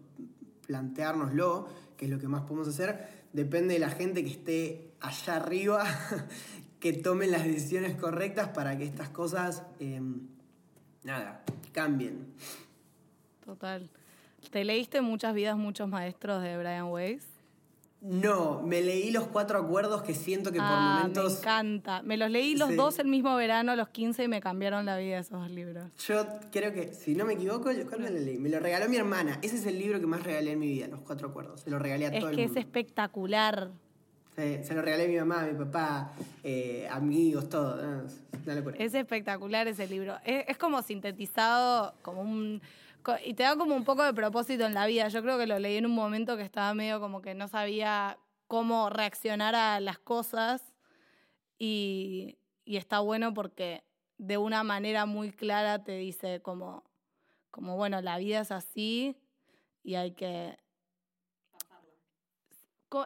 [0.66, 1.68] planteárnoslo,
[1.98, 5.84] que es lo que más podemos hacer, depende de la gente que esté allá arriba,
[6.80, 10.02] que tomen las decisiones correctas para que estas cosas, eh,
[11.04, 12.34] nada, cambien.
[13.46, 13.90] Total.
[14.50, 17.31] ¿Te leíste Muchas vidas, muchos maestros de Brian Weiss?
[18.02, 21.38] No, me leí los cuatro acuerdos que siento que por ah, me momentos.
[21.40, 22.02] encanta.
[22.02, 22.76] Me los leí los Sí.
[22.76, 25.86] dos el mismo verano, los 15, y me cambiaron la vida esos dos libros.
[26.08, 28.40] Yo creo que, si no me equivoco, ¿cuál me lo leí?
[28.40, 29.38] Me lo regaló mi hermana.
[29.44, 31.62] Ese es el libro que más regalé en mi vida, los cuatro acuerdos.
[31.62, 32.60] Se lo regalé a Es todo el que es mundo.
[32.62, 33.70] espectacular.
[34.36, 37.76] Se, se lo regalé a mi mamá, a mi papá, eh, amigos, todo.
[37.76, 38.78] No, es locura.
[38.80, 40.16] Es espectacular ese libro.
[40.26, 42.62] Es, es como sintetizado, como un.
[43.24, 45.08] Y te da como un poco de propósito en la vida.
[45.08, 48.18] Yo creo que lo leí en un momento que estaba medio como que no sabía
[48.48, 50.74] cómo reaccionar a las cosas.
[51.58, 53.84] Y, y está bueno porque
[54.18, 56.84] de una manera muy clara te dice como,
[57.50, 59.18] como, bueno, la vida es así
[59.84, 60.58] y hay que.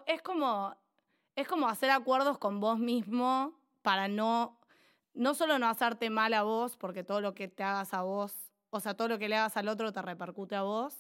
[0.08, 0.76] Es como,
[1.36, 4.60] es como hacer acuerdos con vos mismo para no,
[5.14, 8.45] no solo no hacerte mal a vos, porque todo lo que te hagas a vos,
[8.70, 10.94] o sea, todo lo que le hagas al otro te repercute a vos,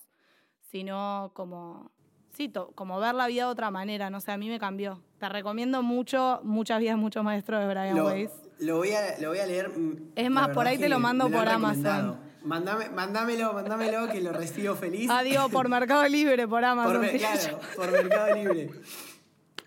[0.71, 1.91] sino como,
[2.31, 5.01] sí, to- como ver la vida de otra manera, no sé, a mí me cambió.
[5.19, 8.31] Te recomiendo mucho, muchas vidas, muchos maestros de Brian Lo, Weiss.
[8.59, 9.69] lo voy a, lo voy a leer.
[9.69, 12.19] mm, Es más, por ahí te lo mando lo por Amazon.
[12.43, 15.09] Mandame, mándamelo, mándamelo, que lo recibo feliz.
[15.23, 17.01] Digo, por Mercado Libre, por Amazon.
[17.01, 18.69] Por, claro, por Mercado Libre.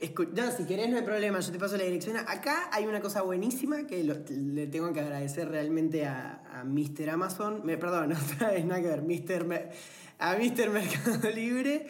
[0.01, 2.17] Escu- no, si querés no hay problema, yo te paso la dirección.
[2.17, 7.11] Acá hay una cosa buenísima que le tengo que agradecer realmente a, a Mr.
[7.11, 7.63] Amazon.
[7.65, 9.01] Perdón, otra vez nada que ver,
[10.21, 10.71] a Mr.
[10.71, 11.87] Mercado Libre.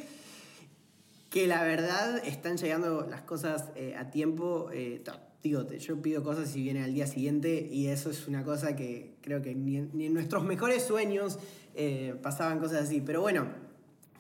[1.29, 4.71] Que la verdad están llegando las cosas eh, a tiempo.
[4.73, 5.03] eh,
[5.43, 9.17] digo, yo pido cosas y vienen al día siguiente y eso es una cosa que
[9.21, 11.39] creo que ni en, ni en nuestros mejores sueños
[11.75, 13.03] eh, pasaban cosas así.
[13.03, 13.47] Pero bueno,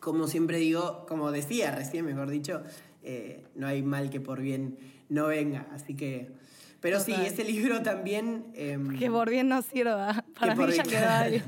[0.00, 2.62] como siempre digo, como decía recién, mejor dicho,
[3.10, 5.66] eh, no hay mal que por bien no venga.
[5.72, 6.30] Así que.
[6.80, 8.52] Pero sí, ese libro también.
[8.54, 10.24] em, Que por bien no sirva.
[10.38, 11.42] Para por mí ya quedó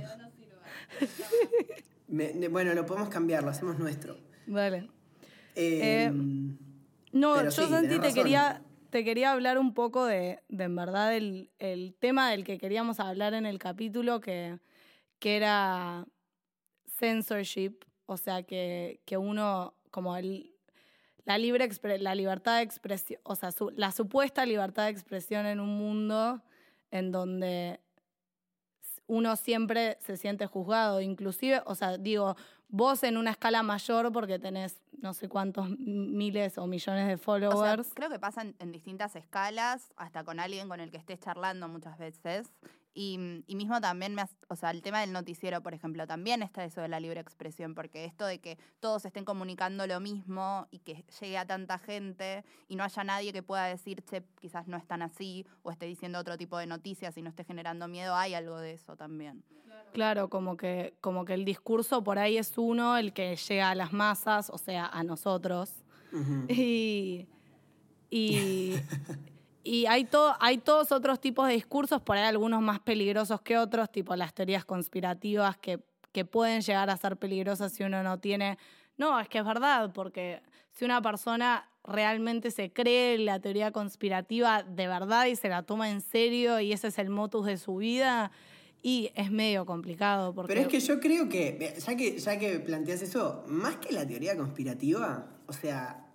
[2.08, 4.16] ne- bueno, lo podemos cambiar, lo hacemos nuestro.
[4.46, 4.88] Vale.
[5.54, 6.56] Em,
[7.12, 10.74] No, Pero yo sí, Santi te quería, te quería hablar un poco de, de en
[10.76, 14.58] verdad el, el tema del que queríamos hablar en el capítulo, que,
[15.18, 16.06] que era
[16.98, 17.74] censorship,
[18.06, 20.49] o sea que, que uno, como el,
[21.30, 21.68] la, libre
[22.00, 26.42] la libertad de expresión, o sea, su- la supuesta libertad de expresión en un mundo
[26.90, 27.78] en donde
[29.06, 32.36] uno siempre se siente juzgado, inclusive, o sea, digo,
[32.68, 37.16] vos en una escala mayor porque tenés no sé cuántos miles o millones de O
[37.16, 37.90] sea, followers.
[37.94, 41.66] creo que pasa en, en distintas escalas, hasta con alguien con el que estés charlando
[41.68, 42.52] muchas veces.
[42.92, 46.42] Y, y mismo también, me, has- o sea, el tema del noticiero, por ejemplo, también
[46.42, 50.66] está eso de la libre expresión, porque esto de que todos estén comunicando lo mismo
[50.72, 54.66] y que llegue a tanta gente y no haya nadie que pueda decir, che, quizás
[54.66, 57.86] no es tan así, o esté diciendo otro tipo de noticias y no esté generando
[57.86, 59.44] miedo, hay algo de eso también.
[59.92, 63.74] Claro, como que, como que el discurso por ahí es uno, el que llega a
[63.74, 65.72] las masas, o sea, a nosotros.
[66.48, 67.26] Y,
[69.62, 73.58] y hay, to- hay todos otros tipos de discursos, por ahí algunos más peligrosos que
[73.58, 75.80] otros, tipo las teorías conspirativas que,
[76.12, 78.58] que pueden llegar a ser peligrosas si uno no tiene...
[78.96, 80.42] No, es que es verdad, porque
[80.72, 85.88] si una persona realmente se cree la teoría conspirativa de verdad y se la toma
[85.90, 88.30] en serio y ese es el motus de su vida,
[88.82, 90.34] y es medio complicado.
[90.46, 94.06] Pero es que yo creo que, ya que, ya que planteas eso, más que la
[94.06, 96.06] teoría conspirativa, o sea,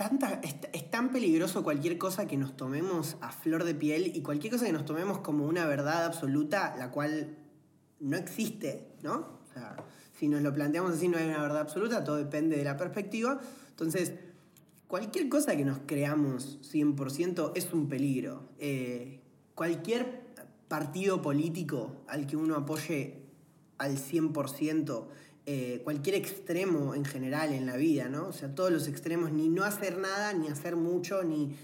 [0.00, 4.54] tanta, es, tan peligroso cualquier cosa que nos tomemos a flor de piel y cualquier
[4.54, 7.36] cosa que nos tomemos como una verdad absoluta, la cual
[7.98, 9.40] no existe, ¿no?
[10.18, 13.40] Si nos lo planteamos así, no hay una verdad absoluta, todo depende de la perspectiva.
[13.68, 14.14] Entonces,
[14.86, 18.48] cualquier cosa que nos creamos 100% es un peligro.
[18.58, 19.20] Eh,
[19.54, 20.22] cualquier
[20.68, 23.26] partido político al que uno apoye
[23.76, 25.08] al 100%,
[25.46, 28.28] eh, cualquier extremo en general en la vida, ¿no?
[28.28, 31.56] O sea, todos los extremos, ni no hacer nada, ni hacer mucho, ni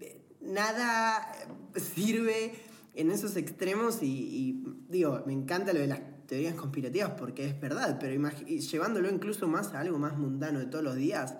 [0.00, 1.32] eh, nada
[1.76, 2.54] sirve
[2.94, 7.60] en esos extremos y, y, digo, me encanta lo de las teorías conspirativas porque es
[7.60, 11.36] verdad, pero llevándolo incluso más a algo más mundano de todos los días,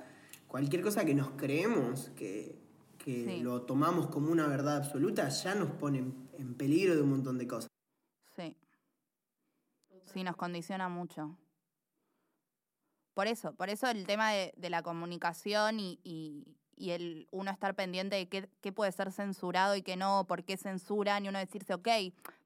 [0.48, 2.58] cualquier cosa que nos creemos, que,
[2.98, 3.40] que Sí.
[3.42, 7.38] lo tomamos como una verdad absoluta, ya nos pone en, en peligro de un montón
[7.38, 7.68] de cosas.
[8.36, 8.56] Sí.
[10.12, 11.36] Sí, nos condiciona mucho.
[13.14, 16.44] Por eso, por eso el tema de, la comunicación y,
[16.76, 21.24] el uno estar pendiente de qué, puede ser censurado y qué no, por qué censuran,
[21.24, 21.88] y uno decirse, ok,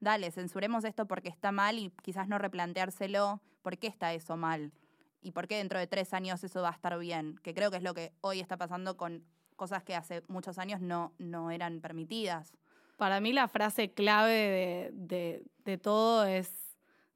[0.01, 4.73] dale, censuremos esto porque está mal y quizás no replanteárselo, ¿por qué está eso mal?
[5.23, 7.41] ¿Y por qué dentro de tres años eso va a estar bien?
[7.43, 9.25] Que creo que es lo que hoy está pasando con
[9.57, 12.53] cosas que hace muchos años no, no eran permitidas.
[12.99, 16.53] Para mí la frase clave de- de todo es,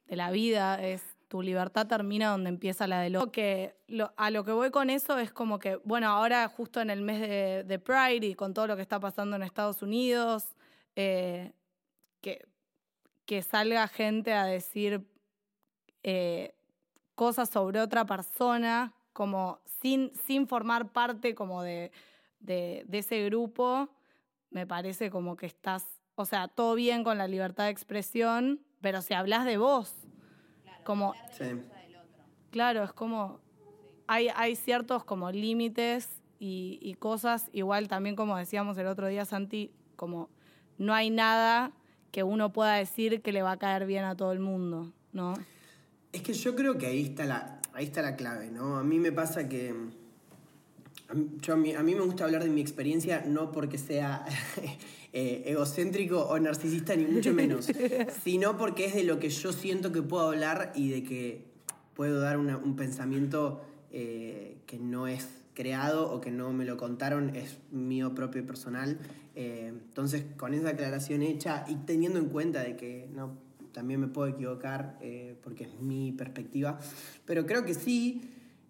[0.06, 3.33] de la vida, es tu libertad termina donde empieza la del otro.
[3.33, 6.90] Que lo- a lo que voy con eso es como que, bueno, ahora justo en
[6.90, 10.45] el mes de, de Pride y con todo lo que está pasando en Estados Unidos,
[10.95, 11.53] eh,
[12.21, 12.47] que,
[13.25, 15.07] que salga gente a decir
[16.03, 16.55] eh,
[17.14, 21.92] cosas sobre otra persona, como sin, sin formar parte como de,
[22.40, 23.88] de, de ese grupo,
[24.51, 29.01] me parece como que estás, o sea, todo bien con la libertad de expresión, pero
[29.01, 29.95] si hablas de vos,
[30.83, 31.45] como, Sí.
[32.51, 33.40] claro, es como,
[34.07, 39.25] hay, hay ciertos como límites y, y cosas, igual también como decíamos el otro día,
[39.25, 40.29] Santi, como
[40.79, 41.73] no hay nada
[42.11, 45.35] que uno pueda decir que le va a caer bien a todo el mundo, ¿no?
[46.12, 48.77] Es que yo creo que ahí está la, ahí está la clave, ¿no?
[48.77, 49.75] A mí me pasa que.
[51.12, 53.77] A mí, yo a, mí, a mí me gusta hablar de mi experiencia no porque
[53.77, 54.25] sea
[55.12, 57.68] eh, egocéntrico o narcisista, ni mucho menos,
[58.25, 61.44] sino porque es de lo que yo siento que puedo hablar y de que
[61.94, 66.79] puedo dar una- un pensamiento eh, que no es creado o que no me lo
[66.79, 68.98] contaron, es mío propio y personal.
[69.35, 73.37] Eh, entonces, con esa aclaración hecha y teniendo en cuenta de que no,
[73.72, 76.79] también me puedo equivocar eh, porque es mi perspectiva,
[77.27, 78.22] pero creo que sí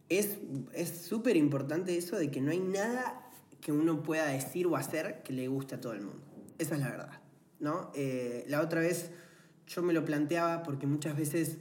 [0.08, 0.38] es
[1.06, 5.32] súper importante eso de que no hay nada que uno pueda decir o hacer que
[5.32, 6.22] le guste a todo el mundo.
[6.58, 7.20] Esa es la verdad,
[7.60, 7.90] ¿no?
[7.94, 9.10] Eh, la otra vez
[9.66, 11.58] yo me lo planteaba porque muchas veces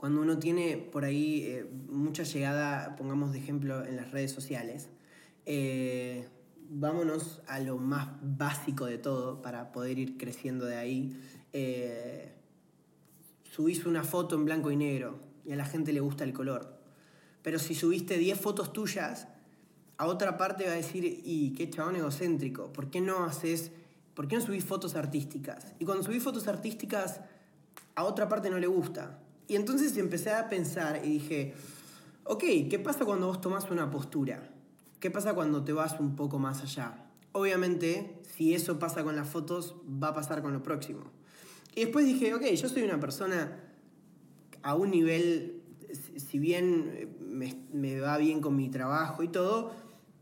[0.00, 4.88] cuando uno tiene por ahí eh, mucha llegada, pongamos de ejemplo, en las redes sociales,
[5.44, 6.26] eh,
[6.70, 11.20] vámonos a lo más básico de todo para poder ir creciendo de ahí.
[11.52, 12.32] Eh,
[13.42, 16.79] subís una foto en blanco y negro y a la gente le gusta el color.
[17.42, 19.28] Pero si subiste 10 fotos tuyas,
[19.96, 23.70] a otra parte va a decir, y qué chabón egocéntrico, ¿por qué no haces,
[24.14, 25.74] por qué no subís fotos artísticas?
[25.78, 27.20] Y cuando subís fotos artísticas,
[27.94, 29.18] a otra parte no le gusta.
[29.48, 31.54] Y entonces empecé a pensar y dije,
[32.24, 34.48] ok, ¿qué pasa cuando vos tomás una postura?
[35.00, 37.06] ¿Qué pasa cuando te vas un poco más allá?
[37.32, 41.10] Obviamente, si eso pasa con las fotos, va a pasar con lo próximo.
[41.74, 43.60] Y después dije, ok, yo soy una persona
[44.62, 45.62] a un nivel
[46.16, 49.72] si- bien me, me va bien con mi trabajo y todo,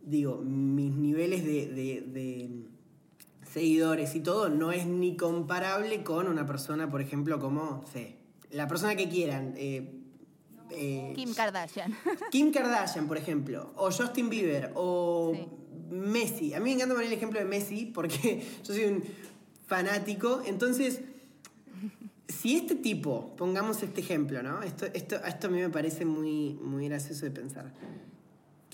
[0.03, 2.51] digo, mis niveles de, de- de
[3.53, 8.17] seguidores y todo no es ni comparable con una persona, por ejemplo, como, sé,
[8.51, 9.55] la persona que quieran.
[9.57, 9.95] eh,
[10.71, 11.97] eh, Kim Kardashian.
[12.31, 15.47] Kim Kardashian, por ejemplo, o Justin Bieber, o Sí.
[15.91, 16.53] Messi.
[16.53, 19.03] A mí me encanta poner el ejemplo de Messi porque yo soy un
[19.67, 20.43] fanático.
[20.45, 21.01] Entonces,
[22.29, 24.63] si este tipo, pongamos este ejemplo, ¿no?
[24.63, 27.73] Esto, esto, esto a mí me parece muy, muy gracioso de pensar.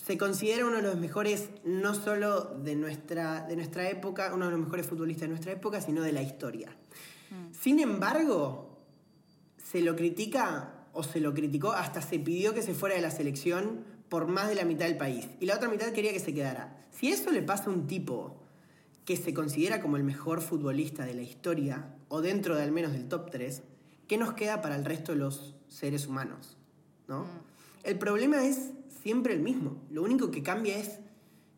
[0.04, 4.50] Se considera uno de los mejores, no solo de nuestra, de nuestra época, uno de
[4.50, 6.76] los mejores futbolistas de nuestra época, sino de la historia.
[7.58, 8.78] Sin embargo,
[9.56, 13.10] se lo critica o se lo criticó, hasta se pidió que se fuera de la
[13.10, 15.28] selección por más de la mitad del país.
[15.40, 16.76] Y la otra mitad quería que se quedara.
[16.90, 18.43] Si eso le pasa a un tipo
[19.04, 22.92] que se considera como el mejor futbolista de la historia, o dentro de al menos
[22.92, 23.62] del top 3,
[24.08, 26.56] ¿qué nos queda para el resto de los seres humanos?
[27.08, 27.26] ¿no?
[27.82, 28.70] El problema es
[29.02, 29.82] siempre el mismo.
[29.90, 31.00] Lo único que cambia es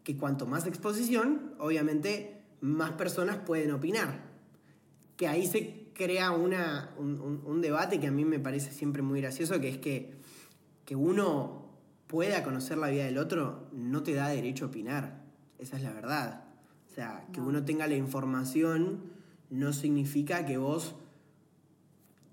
[0.02, 4.24] que cuanto más exposición, obviamente más personas pueden opinar
[5.16, 9.02] que ahí se crea una, un, un- un debate que a mí me parece siempre
[9.02, 10.14] muy gracioso, que es que,
[10.84, 11.70] que uno
[12.06, 15.22] pueda conocer la vida del otro no te da derecho a opinar.
[15.58, 16.44] Esa es la verdad.
[16.96, 19.02] O sea, que uno tenga la información
[19.50, 20.94] no significa que vos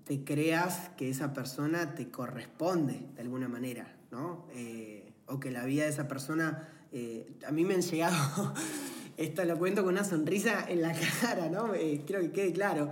[0.04, 4.46] te creas que esa persona te corresponde de alguna manera, ¿no?
[4.54, 6.66] Eh, o que la vida de esa persona...
[6.92, 8.54] eh, a mí me han llegado,
[9.18, 11.74] esto lo cuento con una sonrisa en la cara, ¿no?
[11.74, 12.88] Eh, quiero que quede claro.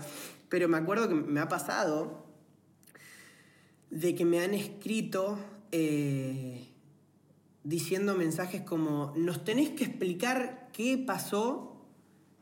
[0.51, 2.27] Pero me acuerdo que me ha pasado
[3.89, 5.39] de que me han escrito
[7.65, 11.69] diciendo mensajes como, nos tenés que explicar qué pasó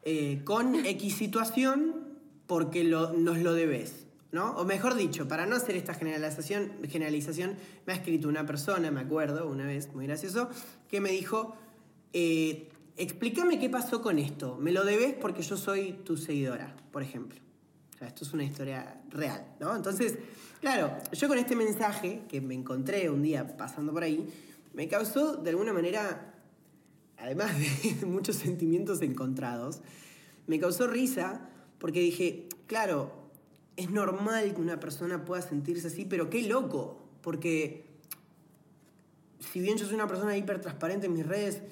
[0.02, 1.94] eh, con X situación
[2.46, 4.06] porque lo- nos lo debes.
[4.32, 4.52] ¿no?
[4.52, 9.00] O mejor dicho, para no hacer esta generalización, generalización, me ha escrito una persona, me
[9.00, 10.48] acuerdo, una vez, muy gracioso,
[10.88, 11.56] que me dijo,
[12.12, 17.02] eh, explícame qué pasó con esto, me lo debes porque yo soy tu seguidora, por
[17.02, 17.40] ejemplo.
[17.94, 19.74] O sea, esto es una historia real, ¿no?
[19.74, 20.16] Entonces,
[20.60, 24.26] claro, yo con este mensaje que me encontré un día pasando por ahí,
[24.74, 26.29] me causó de alguna manera,
[27.20, 29.80] además de muchos sentimientos encontrados,
[30.46, 33.12] me causó risa porque dije, claro,
[33.76, 37.84] es normal que una persona pueda sentirse así, pero qué loco, porque
[39.52, 41.62] si bien yo soy una persona hiper transparente en mis redes,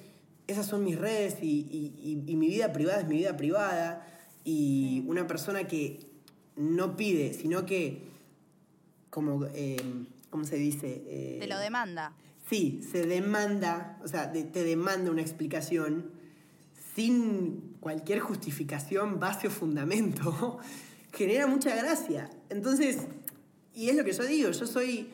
[0.47, 4.05] esas son mis redes y, y- y- y mi vida privada es mi vida privada,
[4.43, 5.99] y una persona que
[6.55, 8.01] no pide, sino que,
[9.11, 9.77] como, eh,
[10.31, 11.03] ¿cómo se dice?
[11.05, 12.13] Eh, Te lo demanda.
[12.49, 16.11] Sí, se demanda, o sea, te demanda una explicación
[16.95, 20.57] sin cualquier justificación, base o fundamento,
[21.13, 22.29] genera mucha gracia.
[22.49, 22.97] Entonces,
[23.75, 25.13] y es lo que yo digo, yo soy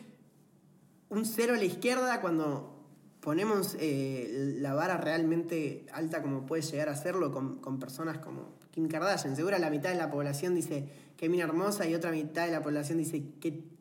[1.10, 2.74] un cero a la izquierda cuando
[3.20, 8.56] ponemos eh, la vara realmente alta como puede llegar a hacerlo con, con personas como
[8.72, 9.36] Kim Kardashian.
[9.36, 12.62] Seguro la mitad de la población dice que mina hermosa y otra mitad de la
[12.62, 13.75] población dice qué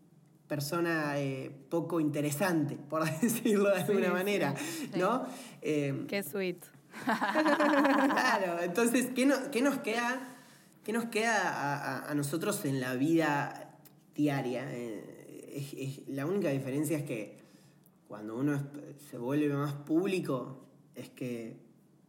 [0.48, 4.54] persona eh, poco interesante, por decirlo de alguna sí, manera,
[4.96, 5.24] ¿no?
[5.62, 6.58] Eh, Qué sweet.
[7.04, 10.20] claro, entonces, ¿qué, no- qué nos queda,
[10.84, 11.74] qué nos queda a,
[12.06, 13.76] a- a nosotros en la vida
[14.14, 14.64] diaria?
[14.70, 17.38] Eh, es- es- la única diferencia es que
[18.08, 18.62] cuando uno es-
[19.10, 21.56] se vuelve más público, es que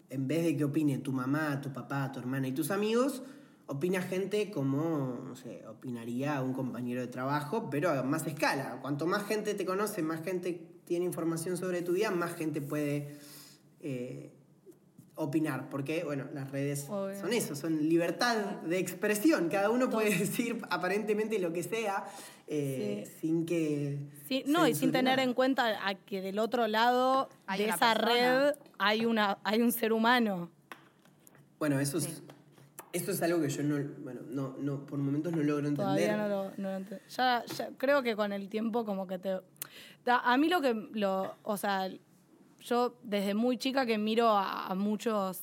[0.09, 3.23] en vez de que opine tu mamá, tu papá, tu hermana y tus amigos,
[3.67, 8.79] opina gente como, no sé, opinaría un compañero de trabajo, pero a más escala.
[8.81, 13.17] Cuanto más gente te conoce, más gente tiene información sobre tu vida, más gente puede
[13.81, 14.31] eh,
[15.15, 15.69] opinar.
[15.69, 17.19] Porque, bueno, las redes Obvio.
[17.19, 19.49] son eso, son libertad de expresión.
[19.49, 22.05] Cada uno puede decir aparentemente lo que sea
[22.47, 23.97] eh, sin que...
[24.27, 25.23] Sí, no, y sin tener nada.
[25.23, 28.49] en cuenta a que del otro lado Hay de esa persona.
[28.49, 30.51] red hay una hay un ser humano.
[31.57, 32.21] Bueno, eso es,
[32.95, 35.75] Eso es algo que yo no, bueno, no, no, por momentos no logro entender.
[35.75, 39.19] Todavía no lo, no lo ent- Ya, ya creo que con el tiempo como que
[39.19, 39.37] te...
[40.05, 40.73] A mí lo que...
[40.93, 41.89] Lo, o sea,
[42.61, 45.41] yo desde muy chica que miro a, a muchos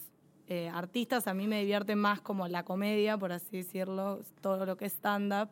[0.49, 4.77] eh, artistas, a mí me divierte más como la comedia, por así decirlo, todo lo
[4.79, 5.51] que es stand-up.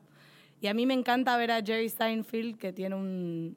[0.63, 3.57] Y a mí me encanta ver a Jerry Seinfeld, que tiene un...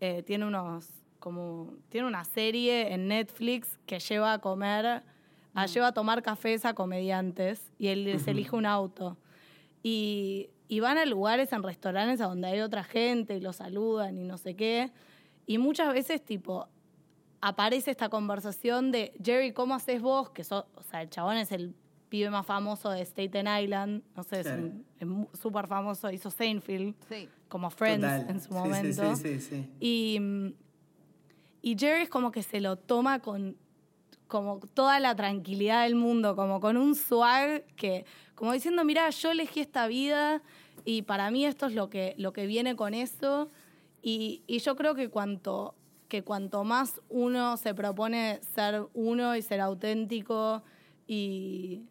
[0.00, 0.86] eh, tiene unos...
[1.18, 1.74] como...
[1.88, 5.02] Tiene una serie en Netflix que lleva a comer...
[5.54, 9.16] a- lleva a tomar cafés a comediantes y él les elige un auto.
[9.82, 14.16] Y, y van a lugares, en restaurantes a donde hay otra gente y los saludan
[14.18, 14.92] y no sé qué.
[15.46, 16.68] Y muchas veces, tipo,
[17.40, 20.30] aparece esta conversación de Jerry, ¿cómo haces vos?
[20.30, 21.74] Que o sea, el chabón es el
[22.08, 24.86] pibe más famoso de Staten Island, no sé, un-
[25.32, 27.28] es súper famoso, hizo Seinfeld, Sí.
[27.48, 28.30] como Friends Total.
[28.30, 29.16] en su Sí, sí, momento.
[29.16, 29.70] Sí, sí, sí.
[29.80, 30.54] Y,
[31.60, 33.56] y Jerry es como que se lo toma con
[34.28, 38.04] como toda la tranquilidad del mundo, como con un swag que,
[38.34, 40.42] como diciendo, mira, yo elegí esta vida
[40.84, 43.50] y para mí esto es lo que, lo que viene con eso.
[44.02, 45.74] Y, y yo creo que cuanto,
[46.08, 50.62] que cuanto más uno se propone ser uno y ser auténtico
[51.06, 51.82] y,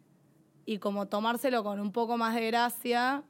[0.66, 3.22] y como tomárselo con un poco más de gracia,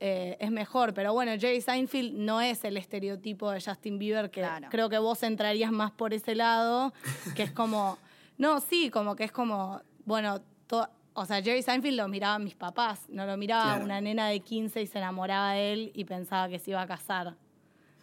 [0.00, 0.92] eh, es mejor.
[0.94, 4.68] Pero bueno, Jerry Seinfeld no es el estereotipo de Justin Bieber, que Claro.
[4.70, 6.92] creo que vos entrarías más por ese lado,
[7.36, 7.96] que es como,
[8.38, 12.56] no, sí, como que es como, bueno, to- o sea, Jerry Seinfeld lo miraban mis
[12.56, 13.84] papás, no lo miraba Claro.
[13.84, 16.86] una nena de 15 y se enamoraba de él y pensaba que se iba a
[16.86, 17.36] casar.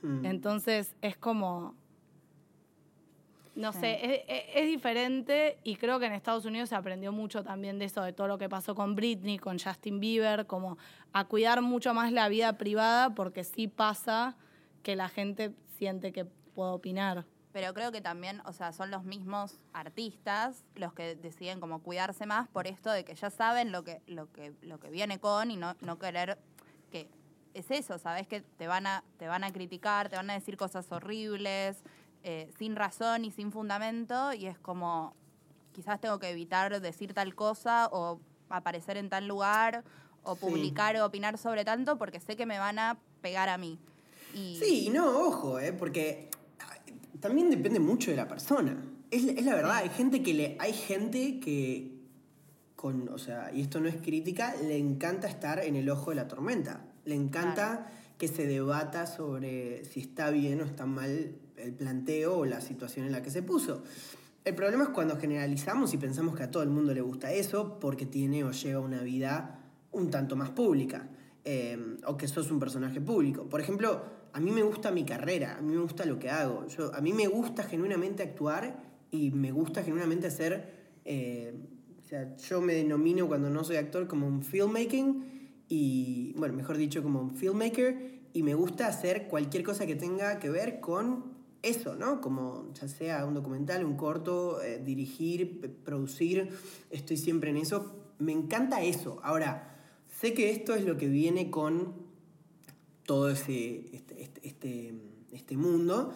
[0.02, 0.26] Mm.
[0.26, 1.76] Entonces es como,
[3.54, 3.80] no Sí.
[3.82, 7.78] sé, es, es- es diferente y creo que en Estados Unidos se aprendió mucho también
[7.80, 10.78] de eso, de todo lo que pasó con Britney, con Justin Bieber, como
[11.12, 14.38] a cuidar mucho más la vida privada porque sí pasa
[14.84, 17.26] que la gente siente que puede opinar.
[17.54, 22.26] Pero creo que también, o sea, son los mismos artistas los que deciden como cuidarse
[22.26, 25.52] más por esto de que ya saben lo que, lo que, lo que viene con
[25.52, 26.38] y no, no querer
[26.92, 27.10] que
[27.54, 30.56] es eso, sabes que te van a, te van a criticar, te van a decir
[30.56, 31.84] cosas horribles,
[32.24, 35.14] eh, sin razón y sin fundamento, y es como
[35.74, 39.84] quizás tengo que evitar decir tal cosa o aparecer en tal lugar
[40.24, 40.42] o Sí.
[40.42, 43.80] publicar o opinar sobre tanto porque sé que me van a pegar a mí.
[44.34, 46.30] Y Sí, y no, ojo, eh, porque
[47.22, 48.76] también depende mucho de la persona.
[49.10, 52.00] Es, la- es la verdad, hay gente que le, hay gente que
[52.76, 56.16] con, o sea, y esto no es crítica, le encanta estar en el ojo de
[56.16, 56.84] la tormenta.
[57.06, 62.46] Le encanta que se debata sobre si está bien o está mal el planteo o
[62.46, 63.84] la situación en la que se puso.
[64.46, 67.78] El problema es cuando generalizamos y pensamos que a todo el mundo le gusta eso
[67.80, 69.60] porque tiene o lleva una vida
[69.92, 71.08] un tanto más pública.
[71.44, 73.46] eh, o que sos un personaje público.
[73.50, 74.04] Por ejemplo,
[74.34, 76.68] a mí me gusta mi carrera, a mí me gusta lo que hago.
[76.68, 80.92] Yo, a mí me gusta genuinamente actuar y me gusta genuinamente hacer...
[81.06, 81.54] eh,
[82.02, 85.24] o sea, yo me denomino cuando no soy actor como un filmmaking
[85.70, 90.38] y, bueno, mejor dicho, como un filmmaker y me gusta hacer cualquier cosa que tenga
[90.40, 91.24] que ver con
[91.62, 92.20] eso, ¿no?
[92.20, 96.50] Como ya sea un documental, un corto, eh, dirigir, producir,
[96.90, 97.96] estoy siempre en eso.
[98.20, 99.22] Me encanta eso.
[99.24, 101.94] Ahora, sé que esto es lo que viene con
[103.12, 104.94] todo ese, este, este, este,
[105.34, 106.14] este mundo,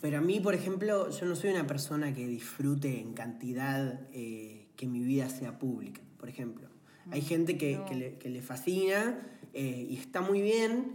[0.00, 4.66] pero a mí, por ejemplo, yo no soy una persona que disfrute en cantidad eh,
[4.74, 6.66] que mi vida sea pública, por ejemplo.
[7.12, 10.94] Hay gente que, que le, que le fascina eh, y está muy bien,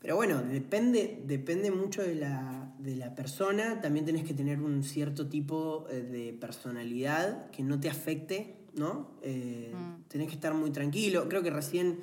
[0.00, 3.82] pero bueno, depende, depende mucho de la, de la persona.
[3.82, 9.10] También tenés que tener un cierto tipo eh, de personalidad que no te afecte, ¿no?
[9.20, 10.02] Eh, Mm.
[10.08, 11.28] Tenés que estar muy tranquilo.
[11.28, 11.98] Creo que recién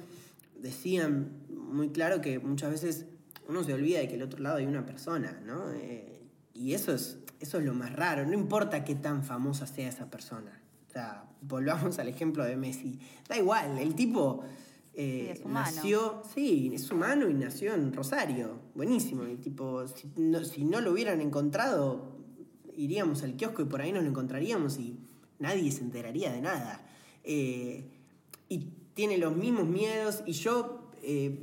[0.61, 1.38] decían
[1.69, 3.05] muy claro que muchas veces
[3.47, 5.71] uno se olvida de que al otro lado hay una persona, ¿no?
[5.73, 6.21] Eh,
[6.53, 8.25] y eso es, eso es lo más raro.
[8.25, 10.61] No importa qué tan famosa sea esa persona.
[10.87, 12.99] O sea, volvamos al ejemplo de Messi.
[13.27, 14.43] Da igual, el tipo
[14.93, 18.59] eh, Sí, nació, sí, es humano y nació en Rosario.
[18.75, 19.25] Buenísimo.
[19.27, 22.17] Y tipo, si no, si no lo hubieran encontrado,
[22.75, 24.99] iríamos al kiosco y por ahí nos lo encontraríamos y
[25.39, 26.85] nadie se enteraría de nada.
[27.23, 27.89] Eh,
[28.47, 28.57] y
[28.93, 30.91] tiene los mismos miedos y yo...
[31.01, 31.39] eh,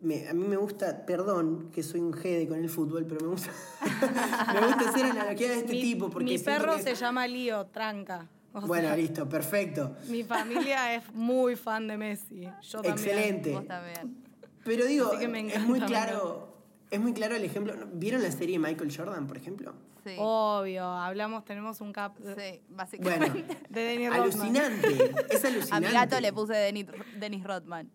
[0.00, 3.28] me- a mí me gusta, perdón que soy un jede con el fútbol, pero me
[3.32, 3.50] gusta,
[4.54, 6.10] me gusta hacer analogías de este mi, tipo.
[6.10, 8.28] Porque mi perro que- se llama Lío, tranca.
[8.52, 9.94] O Bueno, sea, listo, perfecto.
[10.08, 12.48] mi familia es muy fan de Messi.
[12.62, 12.92] Yo también.
[12.94, 13.52] Excelente.
[13.52, 14.16] vos también.
[14.64, 16.52] Pero digo, Así que me es muy claro,
[16.90, 17.74] es muy claro el ejemplo.
[17.92, 19.72] ¿Vieron la serie Michael Jordan, por ejemplo?
[20.04, 20.14] Sí.
[20.18, 23.30] Obvio, hablamos, tenemos un cap de, Sí, básicamente.
[23.30, 24.22] Bueno, de Dennis Rodman.
[24.22, 25.12] alucinante.
[25.30, 25.88] Es A alucinante.
[25.88, 26.86] mi gato le puse Denis,
[27.20, 27.88] Dennis Rodman.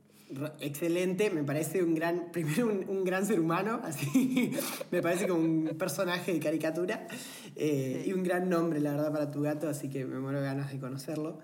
[0.59, 4.51] Excelente, me parece un gran, primero un, un gran ser humano, así,
[4.91, 7.07] me parece como un personaje de caricatura
[7.55, 8.09] eh, Sí.
[8.09, 10.71] y un gran nombre, la verdad, para tu gato, así que me muero de ganas
[10.71, 11.39] de conocerlo.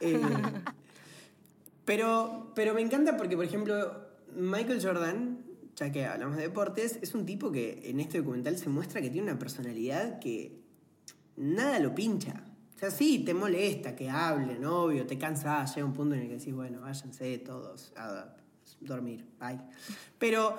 [0.00, 0.20] Eh,
[1.84, 3.94] pero, pero me encanta porque, por ejemplo,
[4.36, 5.38] Michael Jordan,
[5.76, 9.10] ya que hablamos de deportes, es un tipo que en este documental se muestra que
[9.10, 10.60] tiene una personalidad que
[11.36, 12.42] nada lo pincha.
[12.74, 16.28] O sea, sí, te molesta que hablen, obvio, te cansás, llega un punto en el
[16.28, 18.34] que decís, bueno, váyanse todos a
[18.80, 19.60] dormir, bye.
[20.18, 20.56] Pero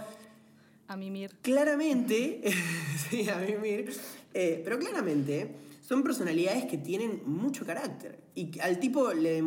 [0.87, 1.35] A mimir.
[1.41, 2.41] claramente,
[3.09, 3.91] sí, a mimir,
[4.33, 8.19] eh, pero claramente son personalidades que tienen mucho carácter.
[8.33, 9.43] Y al tipo, le,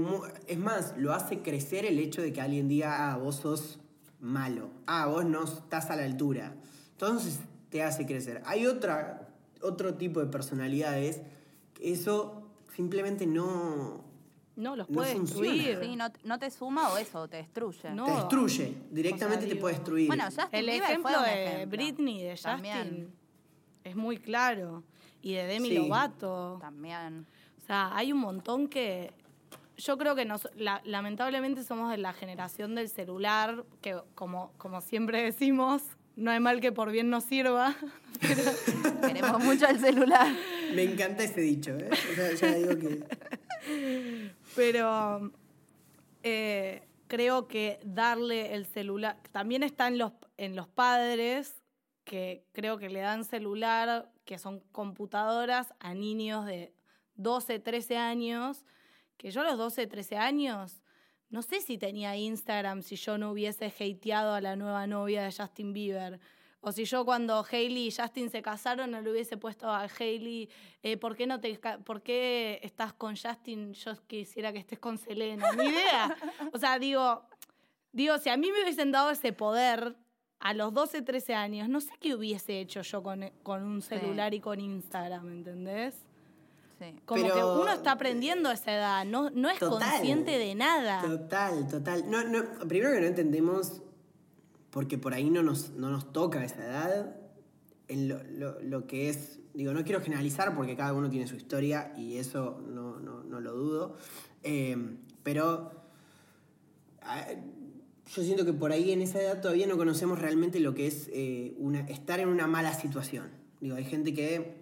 [0.47, 3.81] es más, lo hace crecer el hecho de que alguien diga, ah, vos sos
[4.21, 6.55] malo, ah, vos no estás a la altura.
[6.93, 7.41] Entonces
[7.71, 8.43] te hace crecer.
[8.47, 9.29] Hay otra,
[9.63, 11.23] otro tipo de personalidades
[11.75, 12.38] que eso
[12.83, 14.05] simplemente no,
[14.55, 15.53] No, los No puede funciona.
[15.53, 15.79] destruir.
[15.83, 17.91] Sí, no, no te suma o eso, te destruye.
[17.91, 18.05] No.
[18.05, 20.07] Te destruye, directamente O sea, te puede destruir.
[20.07, 21.77] Bueno, Justin El Bieber ejemplo fue un de ejemplo.
[21.77, 23.15] Britney, de Justin, También.
[23.83, 24.85] es muy claro.
[25.23, 25.75] Y de Demi Sí.
[25.75, 26.59] Lovato.
[26.61, 27.27] También.
[27.61, 29.13] O sea, hay un montón que.
[29.77, 34.81] Yo creo que nos, la- lamentablemente somos de la generación del celular, que como, como
[34.81, 35.83] siempre decimos,
[36.17, 37.77] no hay mal que por bien nos sirva.
[39.07, 40.27] Queremos mucho el celular.
[40.75, 41.89] Me encanta ese dicho, ¿eh?
[41.91, 43.05] O sea, ya digo que.
[44.55, 45.33] Pero
[46.23, 49.19] eh, creo que darle el celular.
[49.33, 51.63] También está en los, en los padres,
[52.05, 56.73] que creo que le dan celular, que son computadoras, a niños de
[57.17, 58.65] 12, 13 años.
[59.17, 60.83] Que yo a los 12, 13 años.
[61.31, 65.33] No sé si tenía Instagram si yo no hubiese hateado a la nueva novia de
[65.33, 66.21] Justin Bieber.
[66.61, 70.49] O si yo cuando Hailey y Justin se casaron no le hubiese puesto a Hailey,
[70.83, 73.75] eh, ¿por, qué no te, ¿por qué estás con Justin?
[73.75, 75.53] Yo quisiera que estés con Selena.
[75.53, 76.17] Ni idea.
[76.53, 77.23] O sea, digo,
[77.93, 79.97] digo, si a mí me hubiesen dado ese poder
[80.41, 84.35] a los 12, 13 años, no sé qué hubiese hecho yo con, con un celular
[84.35, 85.95] y con Instagram, ¿entendés?
[86.79, 86.95] Sí.
[87.05, 89.91] Como Pero- que uno está aprendiendo a esa edad, no, no es Total.
[89.91, 91.03] consciente de nada.
[91.03, 92.09] Total, total.
[92.09, 93.83] No, no, primero que no entendemos,
[94.71, 97.17] porque por ahí no nos, no nos toca esa edad,
[97.89, 101.37] en lo, lo- lo que es, digo, no quiero generalizar porque cada uno tiene su
[101.37, 103.97] historia y eso no, no- no lo dudo,
[104.43, 104.77] eh,
[105.23, 105.73] pero
[107.03, 107.27] ah,
[108.15, 111.09] yo siento que por ahí en esa edad todavía no conocemos realmente lo que es
[111.13, 113.29] eh, una, estar en una mala situación.
[113.61, 114.57] Digo, hay gente que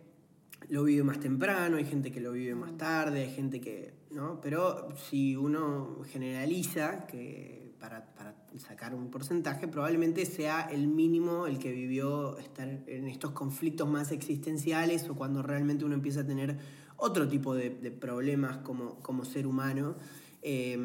[0.68, 3.94] lo vive más temprano, hay gente que lo vive más tarde, hay gente que.
[4.10, 4.40] ¿no?
[4.40, 11.58] Pero si uno generaliza, que para, para sacar un porcentaje, probablemente sea el mínimo el
[11.58, 16.56] que vivió estar en estos conflictos más existenciales o cuando realmente uno empieza a tener
[16.96, 19.96] otro tipo de, problemas como, como ser humano.
[20.42, 20.78] Eh,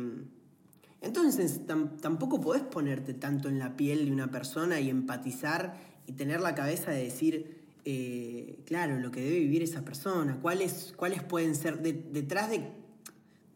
[1.02, 6.12] entonces tam- tampoco podés ponerte tanto en la piel de una persona y empatizar y
[6.14, 11.24] tener la cabeza de decir, eh, claro, lo que debe vivir esa persona, cuáles, cuáles
[11.24, 12.60] pueden ser de- detrás de,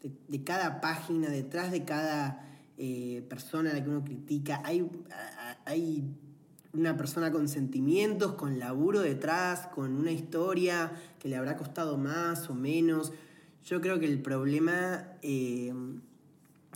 [0.02, 2.42] de- de cada página, detrás de cada
[2.78, 4.86] eh, persona a la que uno critica, hay,
[5.64, 6.04] hay
[6.72, 12.50] una persona con sentimientos, con laburo detrás, con una historia que le habrá costado más
[12.50, 13.12] o menos.
[13.64, 15.72] Yo creo que el problema eh,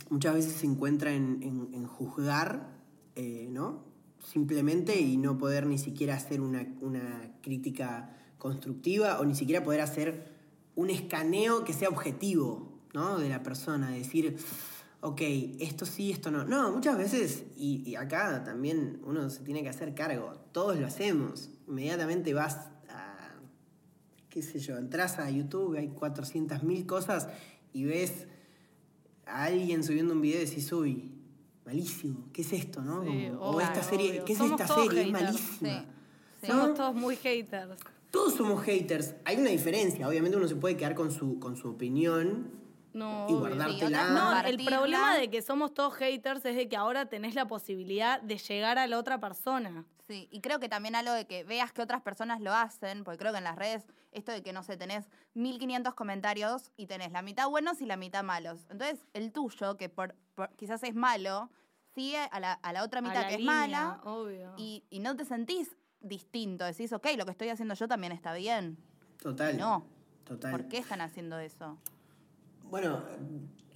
[0.09, 2.67] muchas veces se encuentra en, en- en juzgar,
[3.15, 3.83] eh, ¿no?
[4.23, 9.81] Simplemente y no poder ni siquiera hacer una, una crítica constructiva o ni siquiera poder
[9.81, 10.31] hacer
[10.75, 13.19] un escaneo que sea objetivo, ¿no?
[13.19, 14.37] De la persona, decir,
[15.01, 15.21] ok,
[15.59, 16.45] esto sí, esto no.
[16.45, 20.87] No, muchas veces, y, y acá también uno se tiene que hacer cargo, todos lo
[20.87, 21.49] hacemos.
[21.67, 23.35] Inmediatamente vas a,
[24.29, 27.27] qué sé yo, entras a YouTube, hay 400.000 cosas
[27.73, 28.27] y ves
[29.25, 31.11] a alguien subiendo un video y decís, uy,
[31.65, 33.03] malísimo, ¿qué es esto, no?
[33.03, 34.25] Sí, Como, o obvio, esta serie, obvio.
[34.25, 35.01] ¿qué es Somos esta serie?
[35.03, 35.69] Es malísima.
[35.81, 35.87] Sí.
[36.41, 36.47] Sí.
[36.47, 37.79] Somos todos muy haters.
[38.09, 39.15] Todos somos haters.
[39.23, 40.07] Hay una diferencia.
[40.07, 42.60] Obviamente uno se puede quedar con su, con su opinión.
[42.93, 44.09] No, Y guardártela.
[44.11, 48.21] No, el problema de que somos todos haters es de que ahora tenés la posibilidad
[48.21, 49.85] de llegar a la otra persona.
[50.07, 53.17] Sí, y creo que también algo de que veas que otras personas lo hacen, porque
[53.19, 57.13] creo que en las redes, esto de que, no sé, tenés 1500 comentarios y tenés
[57.13, 58.65] la mitad buenos y la mitad malos.
[58.69, 61.49] Entonces, el tuyo, que por, por- quizás es malo,
[61.95, 64.53] sigue a la, a la otra A mitad la que es línea, mala Obvio.
[64.57, 66.65] y, y no te sentís distinto.
[66.65, 68.77] Decís, ok, lo que estoy haciendo yo también está bien.
[69.21, 69.57] Total.
[69.57, 69.85] No.
[70.25, 70.51] Total.
[70.51, 71.77] ¿Por qué están haciendo eso?
[72.71, 73.03] Bueno,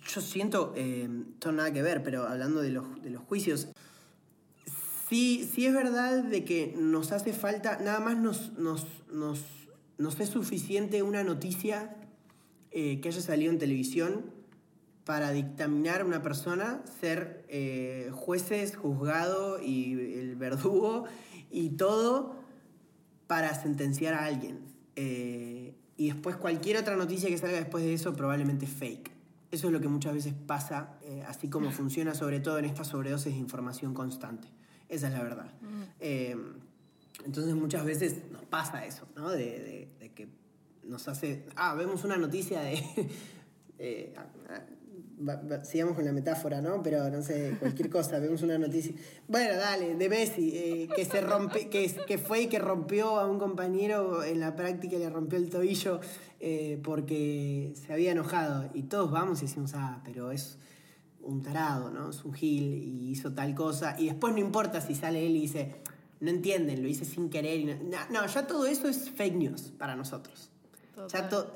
[0.08, 3.68] yo siento, eh, esto nada que ver, pero hablando de los, de los juicios,
[5.10, 9.44] sí, sí es verdad de que nos hace falta, nada más nos, nos, nos,
[9.98, 11.98] nos es suficiente una noticia
[12.72, 14.32] eh, que haya salido en televisión
[15.04, 21.04] para dictaminar a una persona, ser eh, jueces, juzgado y el verdugo
[21.52, 22.38] y todo
[23.28, 24.62] para sentenciar a alguien.
[24.96, 29.12] Eh, y después cualquier otra noticia que salga después de eso probablemente es fake.
[29.52, 32.88] Eso es lo que muchas veces pasa, eh, así como funciona sobre todo en estas
[32.88, 34.48] sobredosis de información constante.
[34.90, 35.52] Esa es la verdad.
[36.00, 36.36] Eh,
[37.26, 39.30] entonces muchas veces nos pasa eso, ¿no?
[39.30, 40.28] De, de- de que
[40.84, 41.46] nos hace...
[41.56, 42.84] Ah, vemos una noticia de...
[43.80, 44.14] eh,
[45.64, 46.82] sigamos con la metáfora, ¿no?
[46.84, 48.94] Pero no sé, cualquier cosa, vemos una noticia.
[49.28, 53.28] Bueno, dale, de Messi, eh, que se rompe, que, que fue y que rompió a
[53.28, 56.00] un compañero en la práctica, le rompió el tobillo
[56.40, 58.70] eh, porque se había enojado.
[58.74, 60.58] Y todos vamos y decimos, ah, pero es
[61.22, 62.10] un tarado, ¿no?
[62.10, 63.96] Es un gil y hizo tal cosa.
[63.98, 65.76] Y después no importa si sale él y dice,
[66.20, 67.60] no entienden, lo hice sin querer.
[67.62, 67.74] y no,
[68.12, 70.50] no, ya todo eso es fake news para nosotros.
[71.12, 71.56] Ya to-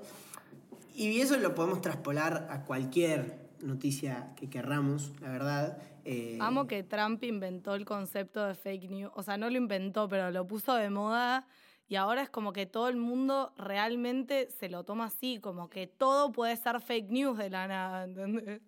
[0.96, 5.78] Y eso lo podemos traspolar a cualquier noticia que querramos, la verdad.
[6.06, 9.12] Eh, Amo que Trump inventó el concepto de fake news.
[9.16, 11.46] O sea, no lo inventó, pero lo puso de moda.
[11.88, 15.88] Y ahora es como que todo el mundo realmente se lo toma así, como que
[15.88, 18.62] todo puede ser fake news de la nada, ¿entendés?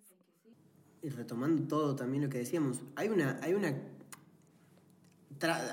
[1.04, 3.76] y retomando todo también lo que decíamos, hay una, hay una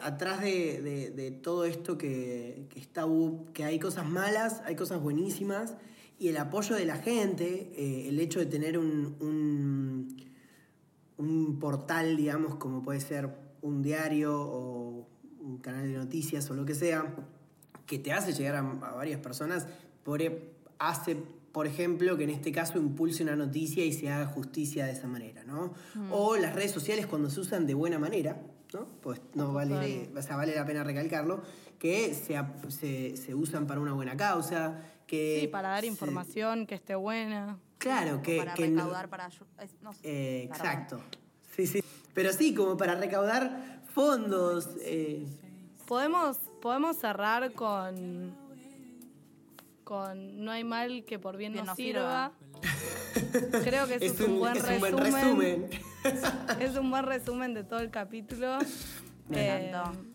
[0.04, 3.06] atrás de, de- de todo esto que, que está
[3.54, 5.76] que hay cosas malas, hay cosas buenísimas,
[6.20, 10.16] y el apoyo de la gente, eh, el hecho de tener un, un,
[11.18, 13.30] un portal, digamos, como puede ser
[13.62, 15.08] un diario o
[15.40, 17.16] un canal de noticias o lo que sea,
[17.86, 19.68] que te hace llegar a, a varias personas,
[20.04, 21.16] por, e- hace,
[21.52, 25.08] por ejemplo, que en este caso impulse una noticia y se haga justicia de esa
[25.08, 25.74] manera, ¿no?
[26.12, 28.42] O las redes sociales cuando se usan de buena manera,
[28.74, 28.86] ¿no?
[29.02, 31.42] Pues no vale, o sea, vale la pena recalcarlo,
[31.80, 35.40] que se, se usan para una buena causa, que...
[35.42, 37.58] Sí, para dar se- información que esté buena.
[37.80, 38.38] Claro, que...
[38.38, 39.30] para que no- recaudar para
[39.82, 41.02] no sé, eh, exacto.
[41.56, 41.84] Sí, sí.
[42.14, 44.70] Pero sí, como para recaudar fondos.
[44.82, 45.26] eh,
[45.88, 48.36] Podemos, podemos cerrar con,
[49.84, 52.32] con No hay mal que por bien Bien no nos sirva.
[53.64, 54.92] Creo que eso es, un, buen es un resumen.
[55.00, 55.70] buen resumen.
[56.62, 58.58] Es un buen resumen de todo el capítulo.
[59.28, 60.09] Me Eh, encantó.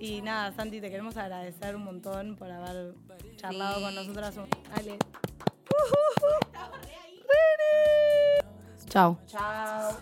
[0.00, 2.94] Y nada, Santi, te queremos agradecer un montón por haber
[3.36, 3.82] charlado Sí.
[3.84, 4.36] con nosotras.
[4.36, 4.98] un- Dale.
[8.88, 9.18] Chao.
[9.26, 9.98] Chao.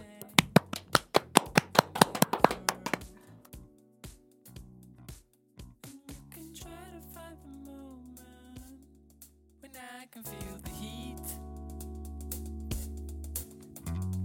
[6.34, 8.80] can try to find the moment
[9.60, 11.16] when I can feel the heat.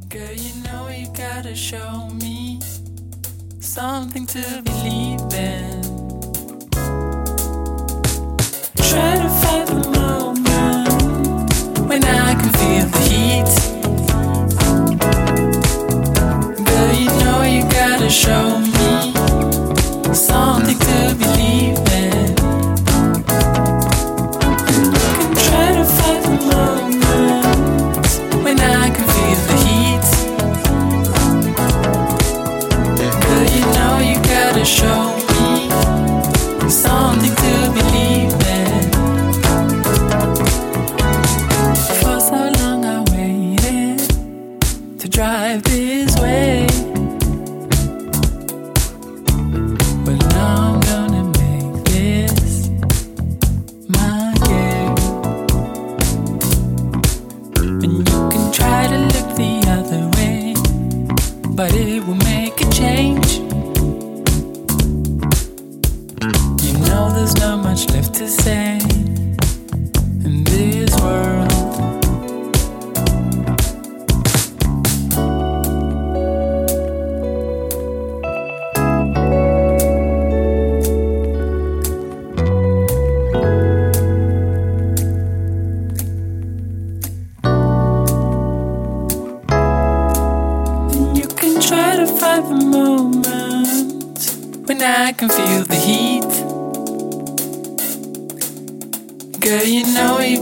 [0.10, 2.60] Girl, you know you gotta show me
[3.60, 5.21] something to believe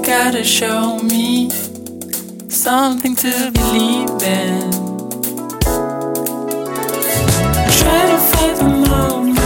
[0.03, 1.49] gotta show me
[2.49, 4.71] something to believe in.
[7.79, 9.37] Try to find the moment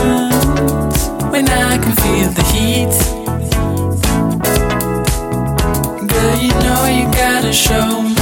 [1.31, 2.93] when I can feel the heat.
[6.09, 8.12] Girl, you know you gotta show me